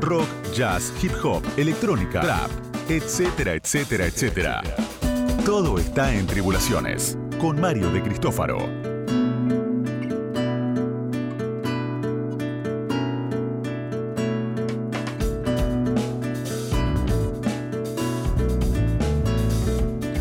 [0.00, 2.50] rock, jazz, hip hop, electrónica, trap,
[2.88, 4.62] etcétera, etcétera, etcétera.
[5.44, 8.58] Todo está en Tribulaciones con Mario de Cristófaro.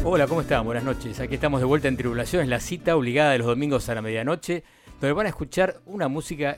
[0.04, 0.66] Hola, ¿cómo están?
[0.66, 1.20] Buenas noches.
[1.20, 4.64] Aquí estamos de vuelta en Tribulaciones, la cita obligada de los domingos a la medianoche,
[5.00, 6.58] donde van a escuchar una música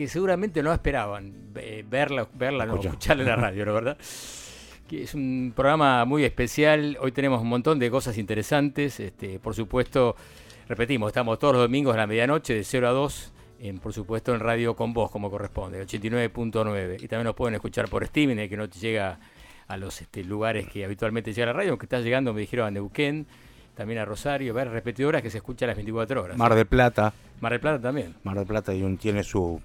[0.00, 3.98] que seguramente no esperaban eh, verla, verla no, escucharla en la radio, ¿no verdad?
[4.88, 6.96] Que es un programa muy especial.
[7.02, 8.98] Hoy tenemos un montón de cosas interesantes.
[8.98, 10.16] Este, por supuesto,
[10.70, 13.32] repetimos, estamos todos los domingos a la medianoche de 0 a 2.
[13.60, 17.02] En, por supuesto en radio con voz como corresponde, 89.9.
[17.02, 19.18] Y también nos pueden escuchar por streaming, que no llega
[19.68, 22.70] a los este, lugares que habitualmente llega la radio, aunque está llegando, me dijeron, a
[22.70, 23.26] Neuquén,
[23.74, 26.38] también a Rosario, ver repetidoras que se escucha a las 24 horas.
[26.38, 27.12] Mar del Plata.
[27.42, 28.14] Mar del Plata también.
[28.24, 29.60] Mar del Plata y un, tiene su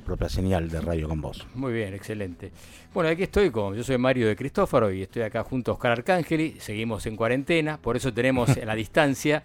[0.00, 1.46] propia señal de radio con voz.
[1.54, 2.50] Muy bien, excelente.
[2.92, 5.92] Bueno, aquí estoy con, yo soy Mario de Cristófaro y estoy acá junto a Oscar
[5.92, 9.42] Arcángeli, seguimos en cuarentena, por eso tenemos a la distancia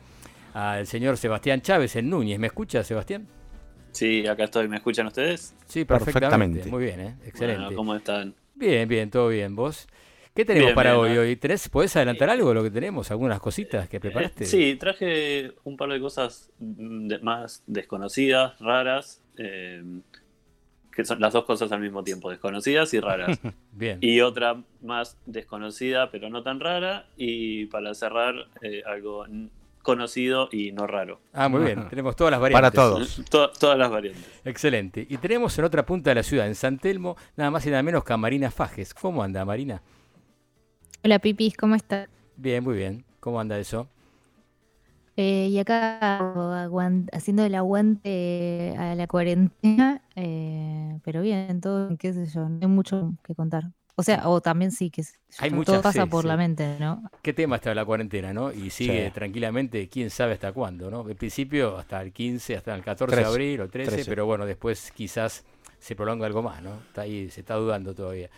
[0.54, 2.40] al señor Sebastián Chávez en Núñez.
[2.40, 3.28] ¿Me escucha, Sebastián?
[3.92, 4.68] Sí, acá estoy.
[4.68, 5.56] ¿Me escuchan ustedes?
[5.66, 6.70] Sí, perfectamente.
[6.70, 7.16] Muy bien, ¿eh?
[7.26, 7.76] excelente.
[7.76, 8.34] ¿Cómo están?
[8.56, 9.56] Bien, bien, todo bien.
[9.56, 9.88] ¿Vos?
[10.36, 11.18] ¿Qué tenemos para hoy?
[11.18, 11.36] hoy?
[11.36, 13.10] ¿Tenés, ¿Podés adelantar algo de lo que tenemos?
[13.10, 14.46] ¿Algunas cositas que preparaste?
[14.46, 19.84] Sí, traje un par de cosas más desconocidas, raras, eh,
[20.98, 23.40] que son las dos cosas al mismo tiempo, desconocidas y raras.
[23.72, 24.00] Bien.
[24.02, 29.24] Y otra más desconocida, pero no tan rara, y para cerrar, eh, algo
[29.84, 31.22] conocido y no raro.
[31.34, 31.88] Ah, muy bien.
[31.88, 32.72] Tenemos todas las variantes.
[32.72, 33.22] Para todos.
[33.60, 34.26] todas las variantes.
[34.44, 35.06] Excelente.
[35.08, 37.84] Y tenemos en otra punta de la ciudad, en San Telmo, nada más y nada
[37.84, 38.96] menos que a Marina Fajes.
[38.96, 39.84] ¿Cómo anda, Marina?
[41.04, 42.10] Hola, Pipis, ¿cómo estás?
[42.38, 43.06] Bien, muy bien.
[43.20, 43.88] ¿Cómo anda eso?
[45.20, 46.70] Eh, y acá
[47.12, 52.68] haciendo el aguante a la cuarentena, eh, pero bien, todo, qué sé yo, no hay
[52.68, 53.72] mucho que contar.
[53.96, 55.02] O sea, o también sí, que
[55.40, 57.02] hay todo pasa por la mente, ¿no?
[57.24, 58.52] ¿Qué tema está la cuarentena, no?
[58.52, 61.10] Y sigue tranquilamente, quién sabe hasta cuándo, ¿no?
[61.10, 64.92] En principio hasta el 15, hasta el 14 de abril o 13, pero bueno, después
[64.92, 65.44] quizás
[65.80, 66.76] se prolonga algo más, ¿no?
[66.76, 68.30] Está ahí, se está dudando todavía.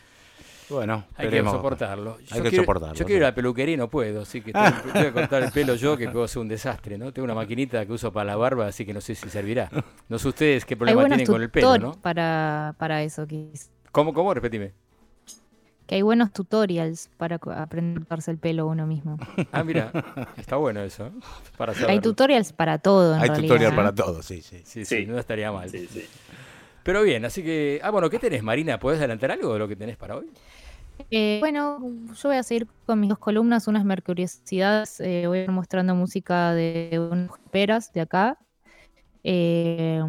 [0.70, 2.20] Bueno, hay que soportarlo.
[2.20, 2.96] Yo hay que soportarlo.
[2.96, 4.54] Yo quiero ir a la peluquería y no puedo, así que
[4.94, 7.12] tengo, que cortar el pelo yo, que puedo hacer un desastre, ¿no?
[7.12, 9.70] Tengo una maquinita que uso para la barba, así que no sé si servirá.
[10.08, 11.94] No sé ustedes qué problema tienen con el pelo, ¿no?
[11.94, 13.72] Para, para eso, Kiss.
[13.92, 14.34] ¿Cómo, cómo?
[14.34, 14.74] Repetime.
[15.88, 19.18] Que hay buenos tutorials para aprender a cortarse el pelo uno mismo.
[19.52, 19.92] Ah, mira,
[20.38, 21.08] está bueno eso.
[21.08, 21.12] ¿eh?
[21.58, 23.76] Para hay tutorials para todo, en Hay tutorials ¿eh?
[23.76, 24.62] para todo, sí, sí.
[24.64, 25.68] Sí, sí, no estaría mal.
[25.68, 26.06] Sí, sí.
[26.84, 27.80] Pero bien, así que...
[27.84, 28.80] Ah, bueno, ¿qué tenés, Marina?
[28.80, 30.30] ¿Puedes adelantar algo de lo que tenés para hoy?
[31.12, 31.80] Eh, bueno,
[32.14, 35.96] yo voy a seguir con mis dos columnas, unas mercuriosidades, eh, voy a ir mostrando
[35.96, 38.38] música de unas peras de acá.
[39.24, 40.02] Eh,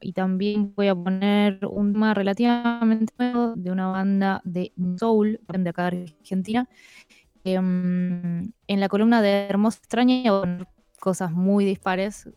[0.00, 5.70] y también voy a poner un tema relativamente nuevo de una banda de soul de
[5.70, 6.68] acá de Argentina.
[7.44, 10.68] en la columna de Hermosa Extraña voy a poner
[11.00, 12.28] cosas muy dispares.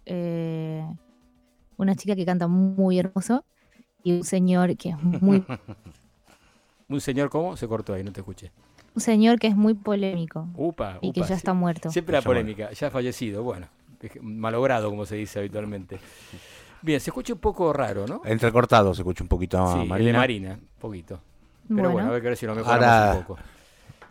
[1.78, 3.44] una chica que canta muy hermoso
[4.04, 5.44] y un señor que es muy
[6.94, 7.58] ¿Un señor cómo?
[7.58, 8.52] Se cortó ahí, no te escuché.
[8.94, 10.48] Un señor que es muy polémico.
[10.56, 11.90] Upa, y que ya está muerto.
[11.90, 13.68] Siempre la polémica, ya ha fallecido, bueno,
[14.22, 16.00] malogrado como se dice habitualmente.
[16.84, 18.22] Bien, se escucha un poco raro, ¿no?
[18.26, 20.12] Entrecortado se escucha un poquito sí, Marina.
[20.12, 21.20] de Marina, un poquito.
[21.68, 23.40] Pero bueno, a ver, si lo mejoramos Ahora, un poco.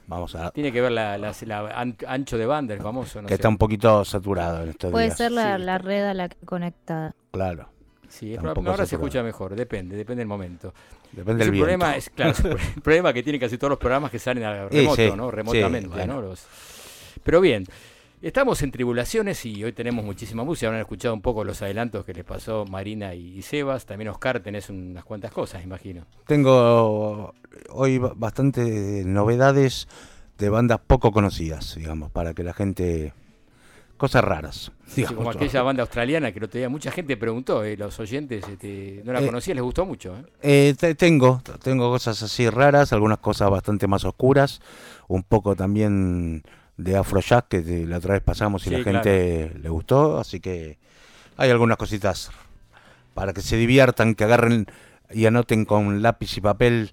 [0.08, 0.50] Vamos a...
[0.50, 1.14] Tiene que ver la,
[2.08, 3.22] ancho de banda, el famoso.
[3.22, 5.18] que está un poquito saturado en estos Puede días.
[5.18, 7.14] ser la, la red a la que conectada.
[7.30, 7.68] Claro.
[8.12, 10.74] Sí, ahora se escucha mejor, depende, depende del momento.
[11.12, 12.34] Depende del problema es, claro,
[12.76, 15.30] el problema que tienen casi todos los programas que salen a remoto, ¿no?
[15.30, 16.34] Remotamente, ¿no?
[17.22, 17.64] Pero bien,
[18.20, 20.66] estamos en tribulaciones y hoy tenemos muchísima música.
[20.66, 23.86] Habrán escuchado un poco los adelantos que les pasó Marina y Sebas.
[23.86, 26.04] También Oscar, tenés unas cuantas cosas, imagino.
[26.26, 27.32] Tengo
[27.70, 29.88] hoy bastante novedades
[30.36, 33.14] de bandas poco conocidas, digamos, para que la gente
[34.02, 34.72] cosas raras.
[35.14, 39.12] como aquella banda australiana que lo tenía mucha gente preguntó, eh, los oyentes este, no
[39.12, 40.16] la eh, conocían, les gustó mucho.
[40.42, 40.74] ¿eh?
[40.98, 44.60] tengo, tengo cosas así raras, algunas cosas bastante más oscuras,
[45.06, 46.42] un poco también
[46.76, 50.78] de Afrojack que la otra vez pasamos y la gente le gustó, así que
[51.36, 52.32] hay algunas cositas
[53.14, 54.66] para que se diviertan, que agarren
[55.12, 56.90] y anoten con lápiz y papel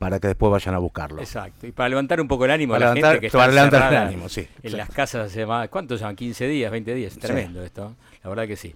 [0.00, 1.20] para que después vayan a buscarlo.
[1.20, 3.92] Exacto, y para levantar un poco el ánimo a la gente que está para levantar
[3.92, 4.48] el ánimo, sí.
[4.62, 6.16] En las casas hace más, ¿cuántos son?
[6.16, 7.94] 15 días, 20 días, tremendo esto,
[8.24, 8.74] la verdad que sí.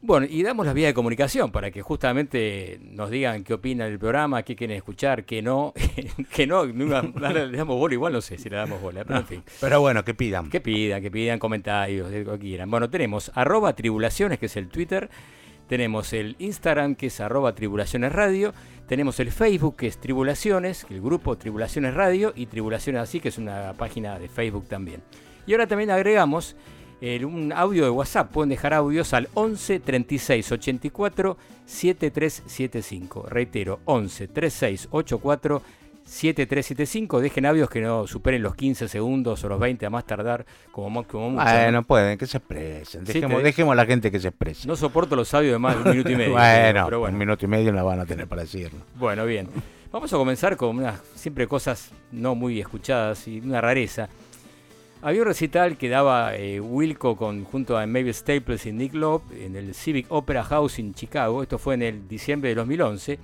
[0.00, 3.98] Bueno, y damos las vías de comunicación para que justamente nos digan qué opinan del
[3.98, 5.74] programa, qué quieren escuchar, qué no,
[6.34, 9.42] que no, le damos bola, igual no sé si le damos bola, pero en fin.
[9.60, 10.48] Pero bueno, que pidan.
[10.48, 12.70] Que pidan, que pidan comentarios, de lo que quieran.
[12.70, 15.10] Bueno, tenemos arroba tribulaciones, que es el Twitter,
[15.68, 18.52] Tenemos el Instagram que es arroba tribulaciones radio,
[18.86, 23.38] tenemos el Facebook que es Tribulaciones, el grupo Tribulaciones Radio y Tribulaciones Así que es
[23.38, 25.02] una página de Facebook también.
[25.46, 26.54] Y ahora también agregamos
[27.00, 33.26] eh, un audio de WhatsApp, pueden dejar audios al 11 36 84 7375.
[33.28, 35.83] Reitero, 11 36 84 7375.
[37.20, 41.04] Dejen audios que no superen los 15 segundos o los 20 a más tardar, como,
[41.04, 41.44] como mucho.
[41.44, 43.04] Bueno, pueden, que se expresen.
[43.04, 44.68] Dejemos, a la gente que se exprese.
[44.68, 46.32] No soporto los audios de más de un minuto y medio.
[46.34, 48.80] bueno, pero bueno, un minuto y medio la van a tener para decirlo.
[48.96, 49.48] Bueno, bien.
[49.90, 54.08] Vamos a comenzar con unas siempre cosas no muy escuchadas y una rareza.
[55.02, 59.22] Había un recital que daba eh, Wilco con, junto a Mavis Staples y Nick Love
[59.38, 61.42] en el Civic Opera House en Chicago.
[61.42, 63.18] Esto fue en el diciembre de 2011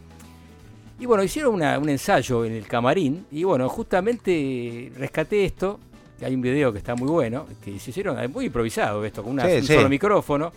[1.01, 5.81] y bueno, hicieron un ensayo en el camarín y bueno, justamente rescaté esto.
[6.23, 9.63] Hay un video que está muy bueno, que se hicieron muy improvisado esto, con un
[9.63, 10.53] solo micrófono.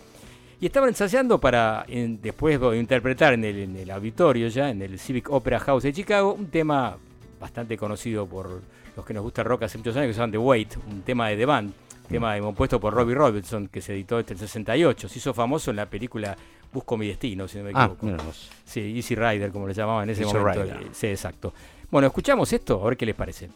[0.60, 5.30] Y estaban ensayando para después interpretar en el, en el, auditorio ya, en el Civic
[5.30, 6.94] Opera House de Chicago, un tema
[7.40, 8.60] bastante conocido por
[8.94, 11.00] los que nos gusta el rock hace muchos años, que se llama The Wait, un
[11.00, 11.72] tema de The Band,
[12.08, 15.08] tema compuesto por Robbie Robertson, que se editó en el 68.
[15.08, 16.36] Se hizo famoso en la película
[16.72, 18.32] Busco mi destino, si no me ah, equivoco.
[18.64, 20.66] sí, Easy Rider, como le llamaban en ese momento.
[20.90, 21.54] Sí, exacto.
[21.88, 23.48] Bueno, escuchamos esto, a ver qué les parece.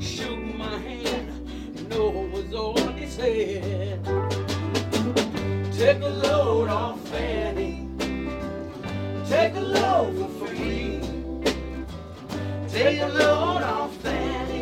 [0.00, 4.13] shook my hand, no was all he said.
[5.84, 7.86] Take a load off Fanny,
[9.28, 10.98] take a load for free.
[12.70, 14.53] Take a load off Fanny.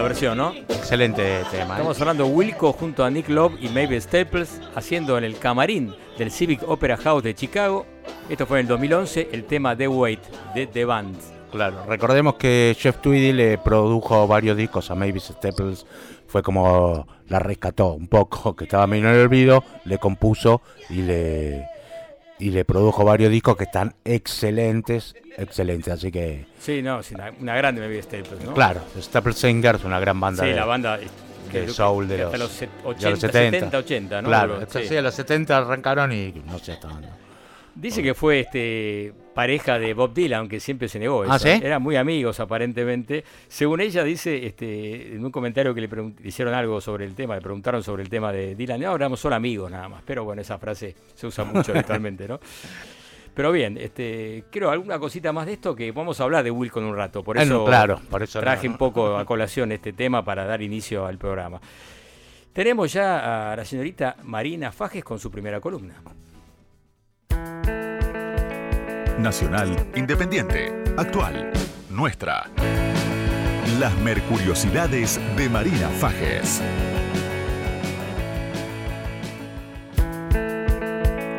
[0.00, 0.54] ¿No?
[0.68, 1.74] Excelente tema.
[1.74, 1.76] ¿eh?
[1.76, 6.30] Estamos hablando Wilco junto a Nick Love y Maeve Staples haciendo en el camarín del
[6.30, 7.84] Civic Opera House de Chicago.
[8.30, 10.20] Esto fue en el 2011 el tema The Wait
[10.54, 11.16] de The Band.
[11.52, 15.84] Claro, recordemos que Jeff Tweedy le produjo varios discos a Mavis Staples,
[16.26, 21.02] fue como la rescató un poco, que estaba medio en el olvido, le compuso y
[21.02, 21.66] le
[22.40, 26.46] y le produjo varios discos que están excelentes, excelentes, así que...
[26.58, 27.00] Sí, no,
[27.38, 28.54] una, grande Mavis Staples, ¿no?
[28.54, 30.98] Claro, Staples Singers, una gran banda sí, la banda
[31.52, 33.78] de soul de los, los, 80, 70.
[33.78, 34.28] 80, ¿no?
[34.28, 34.86] Claro, sí.
[34.88, 34.96] sí.
[34.96, 37.04] a los 70 arrancaron y no sé, estaban...
[37.74, 41.24] Dice que fue este pareja de Bob Dylan, aunque siempre se negó.
[41.28, 41.48] ¿Ah, eso.
[41.48, 43.24] Eran muy amigos aparentemente.
[43.48, 45.88] Según ella dice, este, en un comentario que le,
[46.24, 49.36] hicieron algo sobre el tema, le preguntaron sobre el tema de Dylan, ahora éramos solo
[49.36, 50.02] amigos nada más.
[50.04, 52.40] Pero bueno, esa frase se usa mucho habitualmente, ¿no?
[53.34, 56.84] Pero bien, este, creo alguna cosita más de esto que vamos a hablar de Wilcon
[56.84, 57.22] un rato.
[57.22, 61.06] Por eso, claro, por eso traje un poco a colación este tema para dar inicio
[61.06, 61.60] al programa.
[62.52, 65.94] Tenemos ya a la señorita Marina Fajes con su primera columna.
[69.20, 71.52] Nacional, independiente, actual,
[71.90, 72.48] nuestra.
[73.78, 76.62] Las Mercuriosidades de Marina Fajes.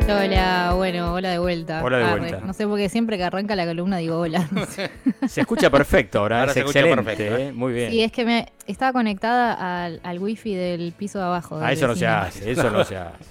[0.04, 1.82] Hola, bueno, hola de vuelta.
[1.82, 2.40] Hola de vuelta.
[2.46, 4.48] No sé por qué siempre que arranca la columna digo hola.
[5.28, 7.52] se escucha perfecto ahora, es excelente, perfecto, ¿eh?
[7.52, 7.90] muy bien.
[7.90, 11.58] Sí, es que me estaba conectada al, al wifi del piso de abajo.
[11.60, 13.24] Ah, eso no se hace, eso no se hace.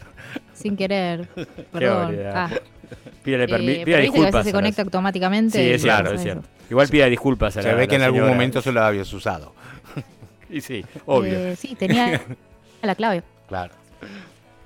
[0.53, 1.29] Sin querer,
[1.71, 2.17] perdón.
[2.33, 2.49] Ah.
[3.23, 4.43] Pídale, eh, pida disculpas.
[4.43, 5.57] Que se conecta automáticamente.
[5.57, 6.47] Sí, es cierto, es cierto.
[6.69, 9.53] Igual pida disculpas a Se ve que en algún momento se lo habías usado.
[10.49, 11.33] y sí, obvio.
[11.33, 12.21] Eh, sí, tenía
[12.81, 13.23] la clave.
[13.47, 13.73] Claro.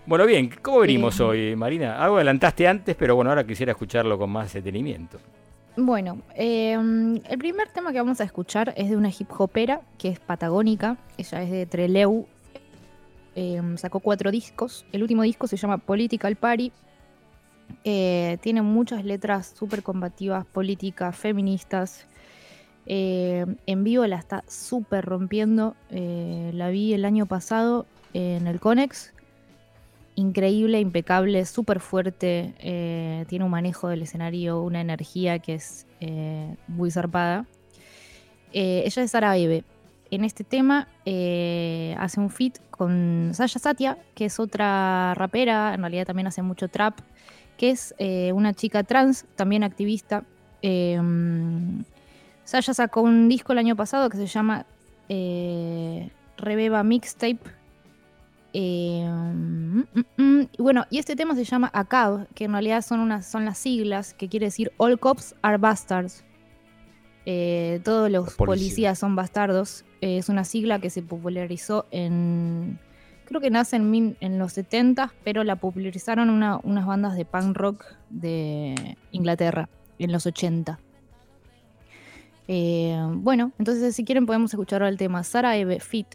[0.06, 2.02] Bueno, bien, ¿cómo venimos hoy, Marina?
[2.02, 5.18] Algo adelantaste antes, pero bueno, ahora quisiera escucharlo con más detenimiento.
[5.78, 10.10] Bueno, eh, el primer tema que vamos a escuchar es de una hip hopera que
[10.10, 10.98] es patagónica.
[11.18, 12.28] Ella es de Treleu.
[13.78, 14.86] sacó cuatro discos.
[14.92, 16.72] El último disco se llama Political Party
[17.84, 22.08] eh, tiene muchas letras súper combativas, políticas, feministas.
[22.88, 25.76] Eh, en vivo la está súper rompiendo.
[25.92, 29.14] Eh, la vi el año pasado en el Conex.
[30.16, 32.54] Increíble, impecable, súper fuerte.
[33.28, 35.86] tiene un manejo del escenario, una energía que es
[36.68, 37.46] muy zarpada.
[38.54, 39.64] ella es Sara Eve.
[40.10, 46.06] En este tema hace un fit con Sasha Satya, que es otra rapera, en realidad
[46.06, 47.02] también hace mucho trap
[47.58, 50.24] que es eh, una chica trans, también activista.
[50.62, 51.00] Eh,
[52.44, 54.66] Sasha sacó un disco el año pasado que se llama
[55.10, 57.40] eh, Rebeba Mixtape.
[58.54, 62.82] Eh, mm, mm, mm, y bueno, y este tema se llama ACAB, que en realidad
[62.82, 66.24] son, unas, son las siglas, que quiere decir All Cops Are Bastards.
[67.84, 69.84] todos los policías son bastardos.
[70.02, 72.80] es una sigla que se popularizó en
[73.26, 78.98] creo que nace en, los 70, pero la popularizaron unas bandas de punk rock de
[79.12, 80.80] Inglaterra en los 80.
[82.48, 86.08] Eh, bueno, entonces si quieren podemos escuchar ahora el tema Sara Eve Fit,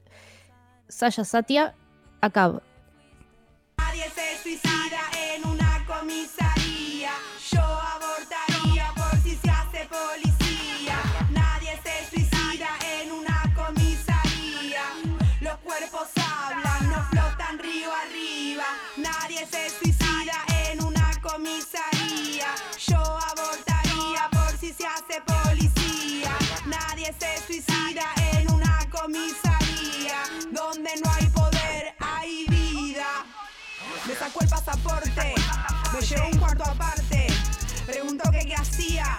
[0.88, 1.74] Sasha Satya,
[2.20, 2.62] Acab.
[35.92, 37.26] Me llevó un cuarto aparte.
[37.86, 39.18] Preguntó que qué hacía,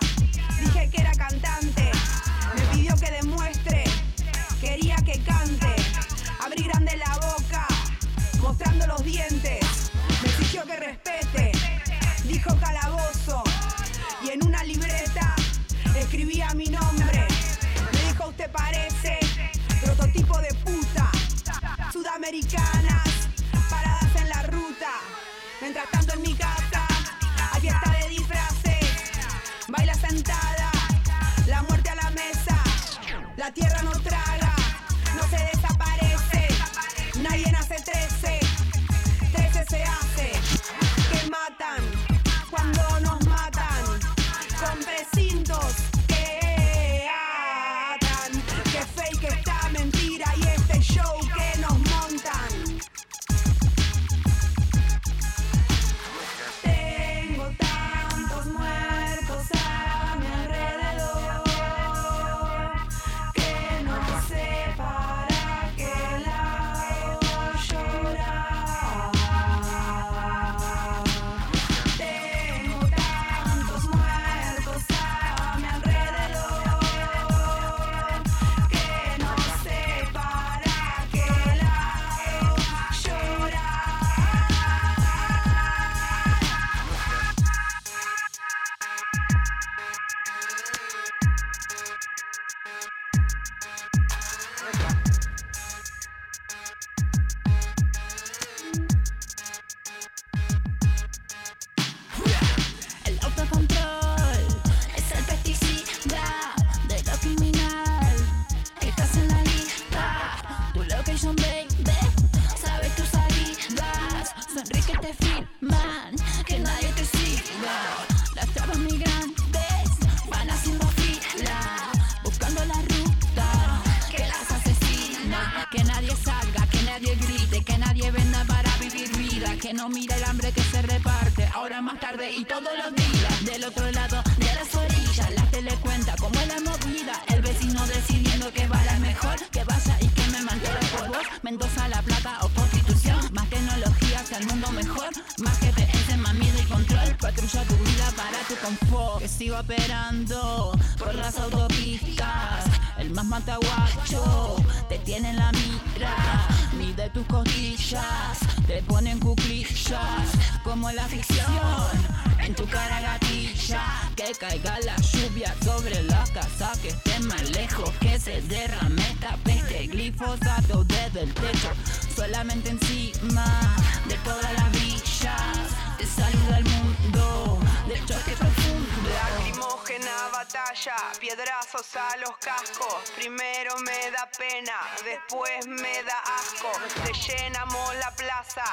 [164.80, 170.84] la lluvia sobre la casa, que esté más lejos, que se derrame esta peste, glifosato
[170.86, 171.72] desde el techo,
[172.16, 173.76] solamente encima
[174.08, 175.68] de todas las villas,
[175.98, 179.10] te saluda el mundo del choque profundo.
[179.12, 183.12] Lacrimógena batalla, piedrazos a los cascos.
[183.16, 186.72] Primero me da pena, después me da asco.
[187.06, 188.66] Rellenamos la plaza,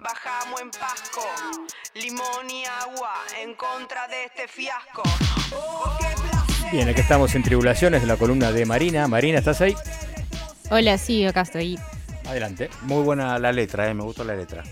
[0.00, 1.22] bajamos en Pasco.
[1.94, 5.02] Limón y agua en contra de este fiasco.
[5.54, 5.96] Oh.
[6.72, 9.06] Bien, aquí estamos en Tribulaciones, de la columna de Marina.
[9.06, 9.74] Marina, ¿estás ahí?
[10.70, 11.78] Hola, sí, acá estoy.
[12.26, 12.70] Adelante.
[12.82, 14.64] Muy buena la letra, eh, me gustó la letra.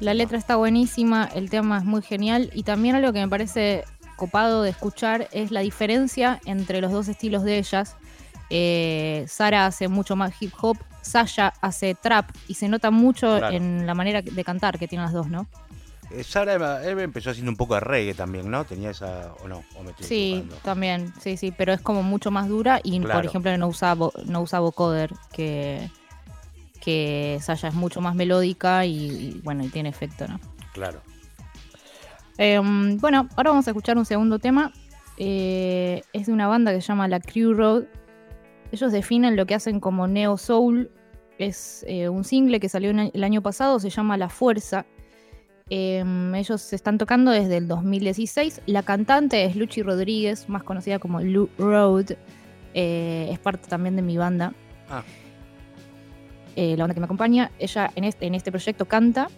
[0.00, 3.84] La letra está buenísima, el tema es muy genial y también algo que me parece
[4.16, 7.96] copado de escuchar es la diferencia entre los dos estilos de ellas.
[8.50, 13.54] Eh, Sara hace mucho más hip hop, Sasha hace trap y se nota mucho Claro.
[13.56, 15.46] en la manera de cantar que tienen las dos, ¿no?
[16.10, 18.64] Eh, Sara Eve empezó haciendo un poco de reggae también, ¿no?
[18.64, 19.34] Tenía esa.
[19.44, 19.62] ¿O no?
[19.76, 20.56] ¿O me estoy Sí, equivocando?
[20.64, 24.40] también, sí, sí, pero es como mucho más dura y por ejemplo no usa, no
[24.40, 25.90] usa vocoder, que,
[26.80, 28.94] que Sasha es mucho más melódica y,
[29.36, 30.40] y, bueno, y tiene efecto, ¿no?
[30.72, 31.02] Claro.
[32.38, 34.72] Em, bueno, ahora vamos a escuchar un segundo tema.
[35.16, 37.84] Eh, es de una banda que se llama La Crew Road.
[38.72, 40.90] Ellos definen lo que hacen como Neo Soul.
[41.38, 44.84] Es eh, un single que salió el año pasado, se llama La Fuerza.
[45.70, 48.62] Em, ellos se están tocando desde el 2016.
[48.66, 52.12] La cantante es Luchi Rodríguez, más conocida como Lu Road.
[52.74, 54.52] Eh, es parte también de mi banda.
[54.90, 55.02] Ah.
[56.56, 57.50] Eh, la banda que me acompaña.
[57.58, 59.28] Ella en este, en este proyecto canta.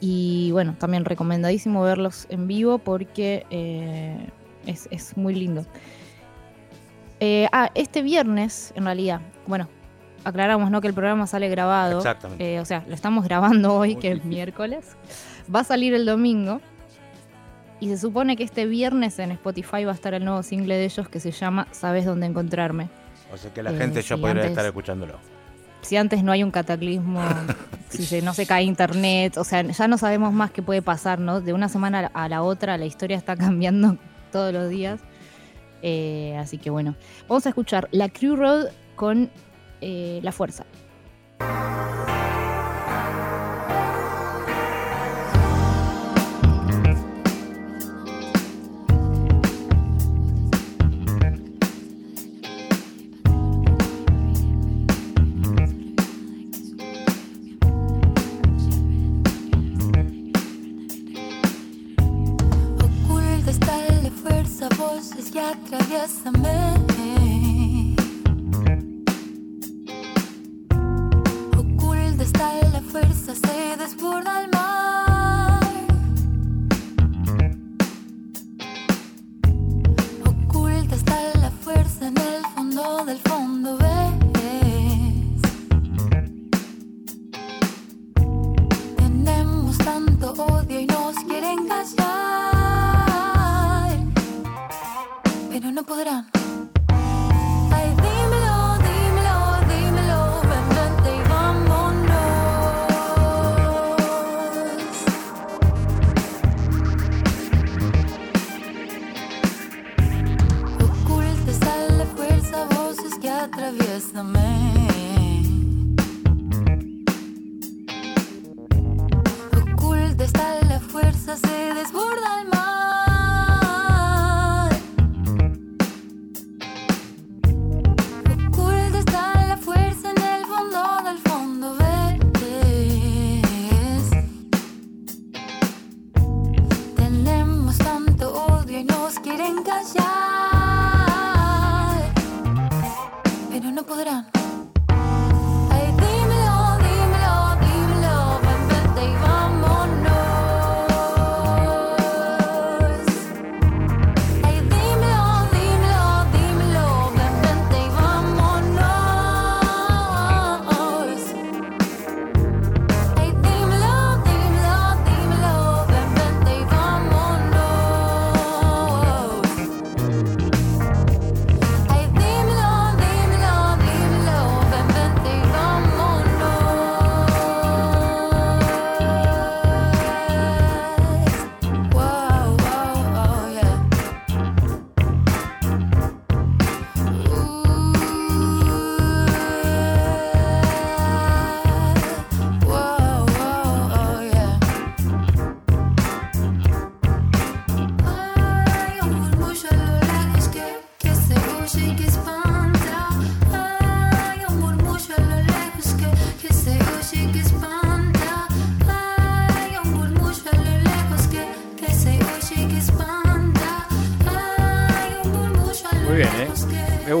[0.00, 3.44] Y bueno, también recomendadísimo verlos en vivo porque
[4.66, 5.64] es, es muy lindo.
[7.20, 9.68] Eh, ah, este viernes, en realidad, bueno,
[10.24, 10.80] aclaramos ¿no?
[10.80, 11.98] que el programa sale grabado.
[11.98, 12.54] Exactamente.
[12.54, 14.96] Eh, o sea, lo estamos grabando hoy, que es miércoles.
[15.52, 16.60] Va a salir el domingo.
[17.80, 20.84] Y se supone que este viernes en Spotify va a estar el nuevo single de
[20.84, 22.88] ellos que se llama Sabes dónde encontrarme.
[23.32, 25.14] O sea que la eh, gente ya podría antes- estar escuchándolo.
[25.82, 27.20] Si antes no hay un cataclismo,
[27.88, 31.20] si se, no se cae internet, o sea, ya no sabemos más qué puede pasar,
[31.20, 31.40] ¿no?
[31.40, 33.96] De una semana a la otra la historia está cambiando
[34.32, 35.00] todos los días.
[35.82, 36.94] Eh, así que bueno,
[37.28, 39.30] vamos a escuchar La Crew Road con
[39.80, 40.64] eh, La Fuerza.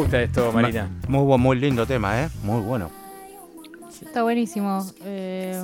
[0.08, 0.88] Gusta esto, Marina.
[1.06, 2.28] Muy, lindo tema, ¿eh?
[2.42, 2.90] Muy bueno.
[4.00, 4.82] Está buenísimo.
[5.04, 5.62] Eh,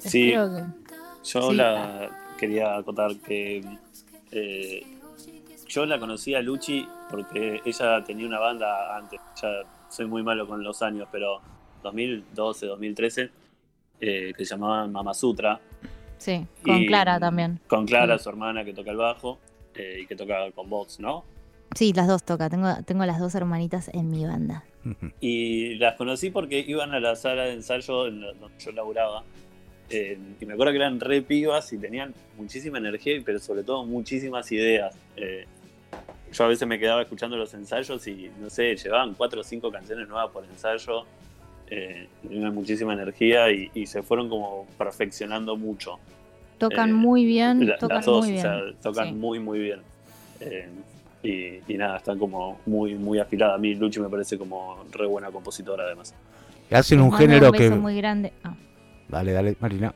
[0.00, 0.28] Sí.
[0.32, 0.84] espero que-
[1.24, 1.56] Yo Sí.
[1.56, 3.64] la quería acotar que
[4.32, 4.84] eh,
[5.68, 9.18] yo la conocí a Luchi porque ella tenía una banda antes.
[9.40, 9.48] Ya
[9.88, 11.40] soy muy malo con los años, pero
[11.82, 13.30] 2012, 2013,
[14.00, 15.58] eh, que se llamaba Mama Sutra.
[16.18, 17.60] Sí, con Y- Clara también.
[17.66, 18.24] Con Clara, Sí.
[18.24, 19.38] su hermana, que toca el bajo
[19.74, 21.24] eh, y que toca con Vox, ¿no?
[21.74, 22.48] Sí, las dos toca.
[22.50, 24.64] Tengo, tengo las dos hermanitas en mi banda.
[25.20, 29.24] Y las conocí porque iban a la sala de ensayo en la- donde yo laburaba.
[29.90, 33.84] Eh, y me acuerdo que eran re pibas y tenían muchísima energía, pero sobre todo
[33.84, 34.94] muchísimas ideas.
[35.16, 35.46] Eh,
[36.32, 39.70] yo a veces me quedaba escuchando los ensayos y, no sé, llevaban cuatro o cinco
[39.70, 41.04] canciones nuevas por ensayo.
[41.68, 45.98] Eh, tenían muchísima energía y, y se fueron como perfeccionando mucho.
[46.58, 48.46] Tocan Eh, muy bien, La- tocan las dos, muy bien.
[48.46, 49.12] o sea, tocan Sí.
[49.14, 49.80] muy, muy bien.
[51.24, 53.54] Y, y nada, están como muy, muy afiladas.
[53.56, 56.14] A mí Luchi me parece como re buena compositora además.
[56.70, 57.80] Hacen un género un beso que...
[57.80, 58.32] muy grande.
[58.42, 58.54] Ah.
[59.08, 59.94] Dale, dale, Marina.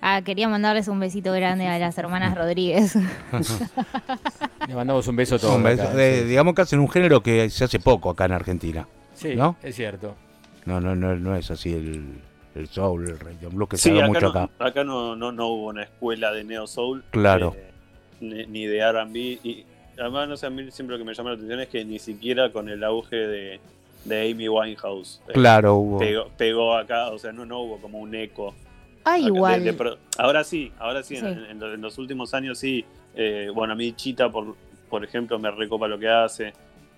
[0.00, 2.96] Ah, quería mandarles un besito grande a las hermanas Rodríguez.
[4.68, 5.56] Le mandamos un beso a todos.
[5.56, 5.82] Un beso.
[5.84, 6.28] acá, Eh, sí.
[6.28, 8.86] digamos que hacen un género que se hace poco acá en Argentina.
[9.14, 9.56] Sí, ¿no?
[9.62, 10.14] es cierto.
[10.64, 12.18] No, no, no, no es así el,
[12.54, 14.50] el soul, el reggae blues que se Sí, acá, mucho no, acá.
[14.58, 17.04] acá no, no, no hubo una escuela de neo soul.
[17.10, 17.54] Claro.
[17.56, 17.70] eh,
[18.20, 19.16] ni, ni de RB.
[19.16, 19.64] Y
[19.98, 21.98] además, no sé, a mí siempre lo que me llama la atención es que ni
[21.98, 23.60] siquiera con el auge de,
[24.04, 25.98] de Amy Winehouse eh, Claro, hubo.
[25.98, 28.54] pegó, pegó acá, o sea, no, no hubo como un eco.
[29.04, 29.62] Ah, acá igual.
[29.64, 31.24] de ahora sí, ahora sí, Sí.
[31.26, 32.84] En, en lo- en los últimos años sí.
[33.14, 34.54] Eh, bueno, a mí Chita, por,
[34.90, 36.52] por ejemplo, me recopa lo que hace.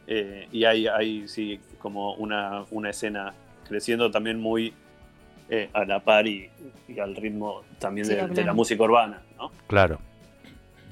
[0.07, 3.33] eh, y hay, hay sí como una, una escena
[3.69, 4.73] creciendo también muy
[5.51, 6.49] eh, a la par y,
[6.89, 9.53] y al ritmo también Sí, de, la música urbana, ¿no?
[9.67, 9.99] Claro.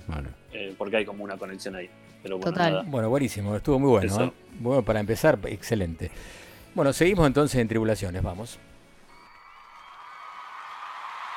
[0.07, 0.29] Bueno.
[0.59, 1.90] Eh, porque hay como una conexión ahí.
[2.23, 2.73] Pero bueno, Total.
[2.73, 2.85] nada.
[2.87, 4.25] Bueno, buenísimo, estuvo muy bueno.
[4.25, 4.33] ¿eh?
[4.59, 6.11] Bueno, para empezar, excelente.
[6.75, 8.59] Bueno, seguimos entonces en Tribulaciones, vamos.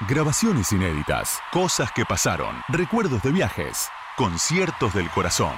[0.07, 5.55] Grabaciones inéditas, cosas que pasaron, recuerdos de viajes, conciertos del corazón.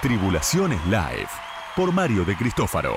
[0.00, 1.28] Tribulaciones Live,
[1.76, 2.96] por Mario de Cristófaro.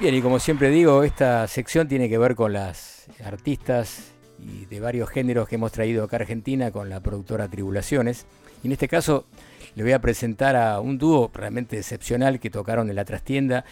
[0.00, 4.80] Bien, y como siempre digo, esta sección tiene que ver con las artistas y de
[4.80, 8.26] varios géneros que hemos traído acá a Argentina con la productora Tribulaciones.
[8.62, 9.26] Y en este caso
[9.74, 13.64] le voy a presentar a un dúo realmente excepcional que tocaron en la trastienda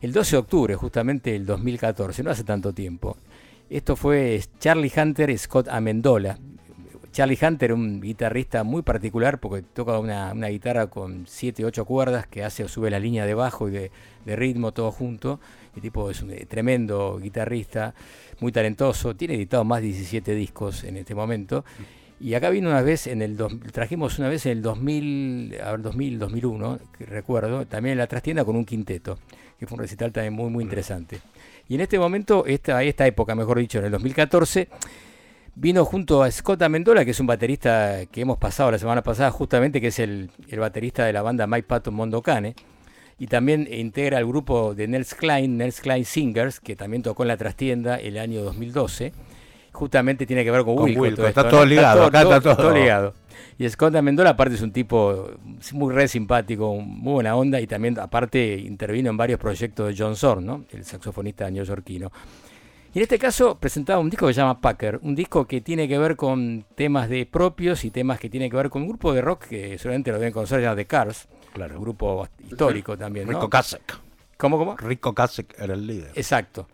[0.00, 3.18] el 12 de octubre, justamente el 2014, no hace tanto tiempo.
[3.68, 6.38] Esto fue Charlie Hunter Scott Amendola.
[7.12, 12.26] Charlie Hunter, un guitarrista muy particular porque toca una, una guitarra con 7, 8 cuerdas
[12.26, 15.40] que hace o sube la línea de bajo y de ritmo todo junto.
[15.76, 17.94] El tipo es un eh, tremendo guitarrista,
[18.40, 19.14] muy talentoso.
[19.14, 21.64] Tiene editado más de 17 discos en este momento.
[22.20, 25.70] Y acá vino una vez en el dos- trajimos una vez en el 2000, a
[25.72, 29.18] ver, 2000, 2001, que recuerdo, también en la trastienda con un quinteto,
[29.58, 31.18] que fue un recital también muy muy interesante.
[31.68, 34.68] Y en este momento, esta, esta época, mejor dicho, en el 2014,
[35.54, 39.30] vino junto a Scott Amendola, que es un baterista que hemos pasado la semana pasada,
[39.30, 42.54] justamente, que es el, el baterista de la banda Mike Patton Mondocane.
[43.20, 47.28] Y también integra el grupo de Nels Klein, Nels Klein Singers, que también tocó en
[47.28, 49.12] la trastienda el año 2012.
[49.72, 51.02] Justamente tiene que ver con, Con Wilco.
[51.02, 52.74] Wilco, todo está esto, todo ligado, acá está todo.
[52.74, 53.14] ligado.
[53.58, 55.32] Y Scott Amendola, aparte, es un tipo
[55.72, 60.16] muy re simpático, muy buena onda, y también, aparte, intervino en varios proyectos de John
[60.16, 60.64] Zorn, ¿no?
[60.72, 62.10] el saxofonista neoyorquino.
[62.94, 65.86] Y en este caso presentaba un disco que se llama Packer, un disco que tiene
[65.86, 69.12] que ver con temas de propios y temas que tienen que ver con un grupo
[69.12, 71.76] de rock que seguramente lo deben conocer, se llama The Cars, Claro.
[71.76, 73.32] un grupo histórico también, ¿no?
[73.32, 73.98] Rico Kasek.
[74.36, 74.76] ¿Cómo, cómo?
[74.76, 76.12] Rico Kasek era el líder.
[76.14, 76.66] Exacto.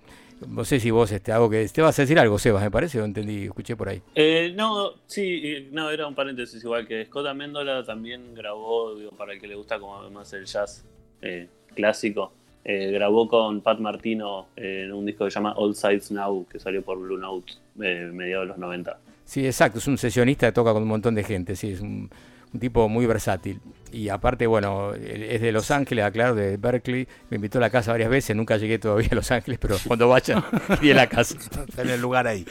[0.47, 3.01] No sé si vos este, algo que te vas a decir algo, Sebas, me parece,
[3.01, 4.03] o entendí, escuché por ahí.
[4.15, 9.13] Eh, no, sí, eh, no, era un paréntesis igual que Scott Amendola también grabó, digo,
[9.13, 10.85] para el que le gusta como más el jazz
[11.23, 12.33] eh, clásico,
[12.69, 16.47] eh, grabó con Pat Martino eh, en un disco que se llama All Sides Now,
[16.51, 18.99] que salió por Blue Note, eh, mediados de los 90.
[19.25, 22.11] Sí, exacto, es un sesionista que toca con un montón de gente, sí, es un,
[22.53, 23.61] un tipo muy versátil.
[23.93, 27.07] Y aparte, bueno, es de Los Ángeles, aclaro, de Berkeley.
[27.31, 30.09] Me invitó a la casa varias veces, nunca llegué todavía a Los Ángeles, pero cuando
[30.09, 30.45] vaya,
[30.81, 31.37] vi la casa.
[31.77, 32.45] En el lugar ahí.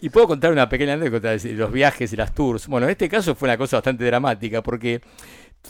[0.00, 2.66] Y puedo contar una pequeña anécdota de los viajes y las tours.
[2.66, 5.00] Bueno, en este caso fue una cosa bastante dramática porque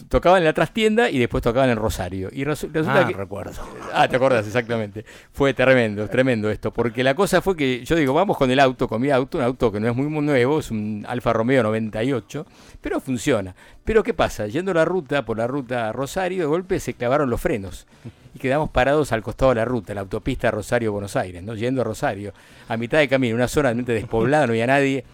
[0.08, 2.28] tocaban en la trastienda y después tocaban en Rosario.
[2.32, 3.14] Y resu- resulta Ah, que.
[3.14, 3.52] recuerdo.
[3.94, 5.04] Ah, te acordás, exactamente.
[5.32, 6.72] Fue tremendo, tremendo esto.
[6.72, 9.44] Porque la cosa fue que yo digo, vamos con el auto, con mi auto, un
[9.44, 12.46] auto que no es muy, muy nuevo, es un Alfa Romeo 98,
[12.80, 13.54] pero funciona.
[13.84, 14.46] Pero ¿qué pasa?
[14.46, 17.86] Yendo la ruta, por la ruta Rosario, de golpe se clavaron los frenos.
[18.34, 21.54] Y quedamos parados al costado de la ruta, la autopista Rosario-Buenos Aires, ¿no?
[21.54, 22.32] Yendo a Rosario,
[22.68, 25.04] a mitad de camino, una zona realmente despoblada, no había nadie.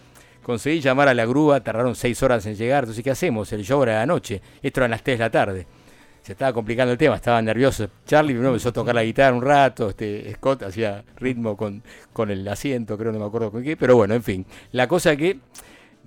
[0.49, 2.85] Conseguí llamar a la grúa, tardaron seis horas en llegar.
[2.85, 3.53] Entonces, ¿qué hacemos?
[3.53, 4.41] El show era de la noche.
[4.63, 5.67] Esto eran las 3 de la tarde.
[6.23, 7.87] Se estaba complicando el tema, estaba nervioso.
[8.03, 12.31] Charlie primero empezó a tocar la guitarra un rato, este Scott hacía ritmo con, con
[12.31, 14.43] el asiento, creo, no me acuerdo con qué, pero bueno, en fin.
[14.71, 15.37] La cosa que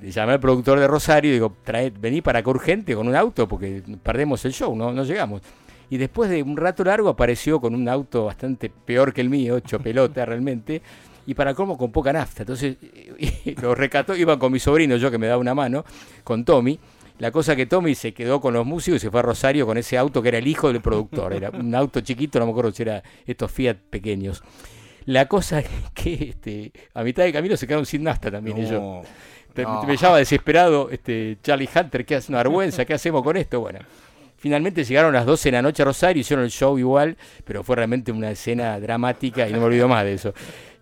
[0.00, 1.54] llamé al productor de Rosario y digo,
[2.00, 5.42] vení para acá urgente con un auto porque perdemos el show, no, no llegamos.
[5.88, 9.58] Y después de un rato largo apareció con un auto bastante peor que el mío,
[9.58, 10.82] hecho pelota realmente,
[11.26, 12.42] y para cómo con poca nafta.
[12.42, 12.76] Entonces
[13.62, 15.84] lo recató, iba con mi sobrino, yo que me daba una mano,
[16.24, 16.78] con Tommy.
[17.18, 19.78] La cosa que Tommy se quedó con los músicos y se fue a Rosario con
[19.78, 21.34] ese auto que era el hijo del productor.
[21.34, 24.42] Era un auto chiquito, no me acuerdo si era estos Fiat pequeños.
[25.04, 28.80] La cosa es que este, a mitad de camino se quedaron sin nafta también ellos.
[28.80, 29.02] No.
[29.54, 29.82] No.
[29.84, 32.86] Me llama desesperado este Charlie Hunter, ¿qué hace una vergüenza?
[32.86, 33.60] ¿Qué hacemos con esto?
[33.60, 33.80] Bueno,
[34.38, 37.62] finalmente llegaron a las 12 de la noche a Rosario, hicieron el show igual, pero
[37.62, 40.32] fue realmente una escena dramática y no me olvido más de eso.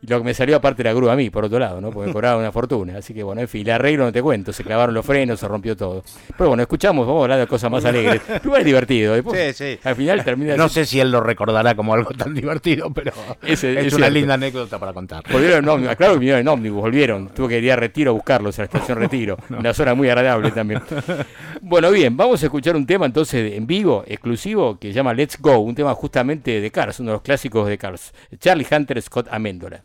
[0.03, 1.91] Y lo que me salió aparte la grúa a mí, por otro lado, ¿no?
[1.91, 2.97] Porque me cobraban una fortuna.
[2.99, 5.47] Así que bueno, en fin, el arreglo no te cuento, se clavaron los frenos, se
[5.47, 6.03] rompió todo.
[6.39, 8.23] Pero bueno, escuchamos, vamos a hablar de cosas más alegres.
[8.45, 9.15] Igual es divertido.
[9.15, 9.81] Después, Sí, sí.
[9.85, 13.73] Al final termina No sé si él lo recordará como algo tan divertido, pero Ese-
[13.79, 14.11] es es una cierto.
[14.11, 15.23] linda anécdota para contar.
[15.31, 17.29] Volvieron en ómnibus, claro que vinieron en ómnibus, volvieron.
[17.29, 19.37] Tuve que ir a Retiro a buscarlos, a la estación Retiro.
[19.51, 20.81] Una zona muy agradable también.
[21.61, 25.39] Bueno, bien, vamos a escuchar un tema entonces en vivo, exclusivo, que se llama Let's
[25.39, 28.13] Go, un tema justamente de Cars, uno de los clásicos de Cars.
[28.39, 29.83] Charlie Hunter Scott Amendola.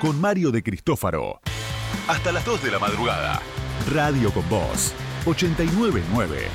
[0.00, 1.38] Con Mario de Cristófaro.
[2.08, 3.42] Hasta las 2 de la madrugada.
[3.92, 4.94] Radio con Voz
[5.26, 6.48] 899.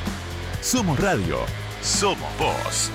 [0.59, 1.37] Somos radio.
[1.83, 2.89] Somos voz.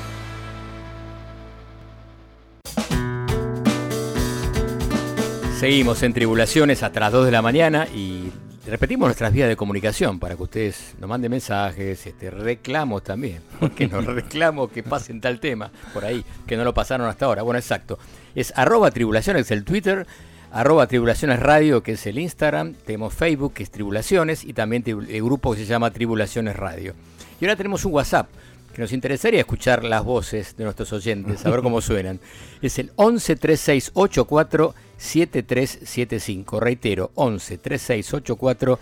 [5.60, 8.32] Seguimos en Tribulaciones hasta las 2 de la mañana y
[8.74, 13.87] repetimos nuestras vías de comunicación para que ustedes nos manden mensajes, este, reclamos también, porque
[13.87, 17.42] nos reclamos que pasen tal tema por ahí, que no lo pasaron hasta ahora.
[17.42, 18.00] Bueno, exacto.
[18.34, 20.08] Es arroba tribulaciones el Twitter,
[20.50, 25.22] arroba tribulaciones radio que es el Instagram, tenemos Facebook que es tribulaciones y también el
[25.22, 26.94] grupo que se llama Tribulaciones Radio.
[27.40, 28.26] Y ahora tenemos un WhatsApp
[28.74, 32.20] que nos interesaría escuchar las voces de nuestros oyentes, a ver cómo suenan.
[32.60, 36.60] Es el 11 3684 7375.
[36.60, 38.78] Reitero, 11 3684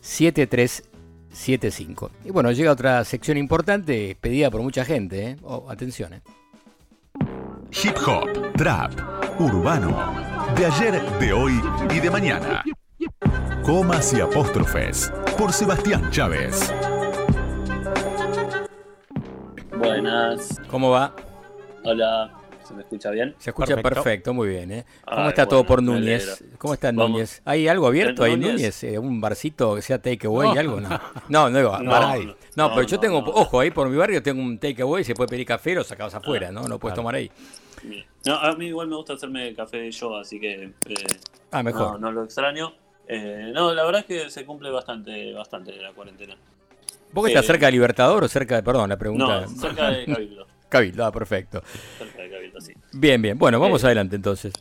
[0.00, 2.10] 7375.
[2.26, 5.30] Y bueno, llega otra sección importante pedida por mucha gente.
[5.30, 5.36] ¿eh?
[5.42, 6.12] Oh, atención.
[6.14, 6.22] ¿eh?
[7.82, 8.92] Hip hop, trap,
[9.40, 10.28] urbano.
[10.56, 11.58] De ayer, de hoy
[11.94, 12.62] y de mañana.
[13.64, 15.10] Comas y apóstrofes.
[15.38, 16.72] Por Sebastián Chávez.
[19.80, 20.60] Buenas.
[20.70, 21.14] ¿Cómo va?
[21.84, 22.30] Hola.
[22.64, 23.34] ¿Se me escucha bien?
[23.38, 24.34] Se escucha perfecto, Perfecto.
[24.34, 24.70] muy bien.
[24.70, 24.84] ¿eh?
[25.06, 26.44] ¿Cómo Ay, está todo por Núñez?
[26.58, 27.10] ¿Cómo está Vamos.
[27.12, 27.42] Núñez?
[27.46, 28.52] ¿Hay algo abierto ¿En ahí, Núñez?
[28.52, 28.84] Núñez?
[28.84, 30.80] Eh, ¿Un barcito que sea takeaway, algo?
[30.80, 30.88] No,
[31.28, 33.28] no, no, digo, No, no, no, no, pero yo no, tengo, no.
[33.28, 36.52] ojo, ahí por mi barrio tengo un takeaway, se puede pedir café, lo sacabas afuera,
[36.52, 36.68] ¿no?
[36.68, 37.30] No puedes tomar ahí.
[37.82, 38.04] Bien.
[38.26, 40.94] No, a mí igual me gusta hacerme café yo, así que eh,
[41.50, 41.92] Ah, mejor.
[41.94, 42.74] no, no lo extraño.
[43.08, 46.36] Eh, no, la verdad es que se cumple bastante, bastante la cuarentena.
[47.12, 49.40] ¿Vos que estás cerca de Libertador o cerca de, perdón, la pregunta?
[49.42, 50.46] No, cerca de Cabildo.
[50.68, 51.62] Cabildo, ah, perfecto.
[51.98, 52.72] Cerca de Cabildo, sí.
[52.92, 53.38] Bien, bien.
[53.38, 54.52] Bueno, vamos Eh, adelante entonces.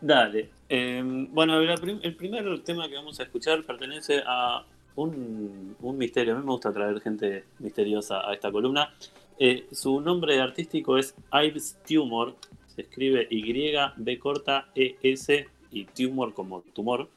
[0.00, 0.50] Dale.
[0.68, 4.64] Eh, bueno, prim- el primer tema que vamos a escuchar pertenece a
[4.96, 6.34] un, un misterio.
[6.34, 8.94] A mí me gusta traer gente misteriosa a esta columna.
[9.38, 12.36] Eh, su nombre artístico es Ives Tumor.
[12.74, 17.08] Se escribe Y, B corta, E, S y Tumor como tumor.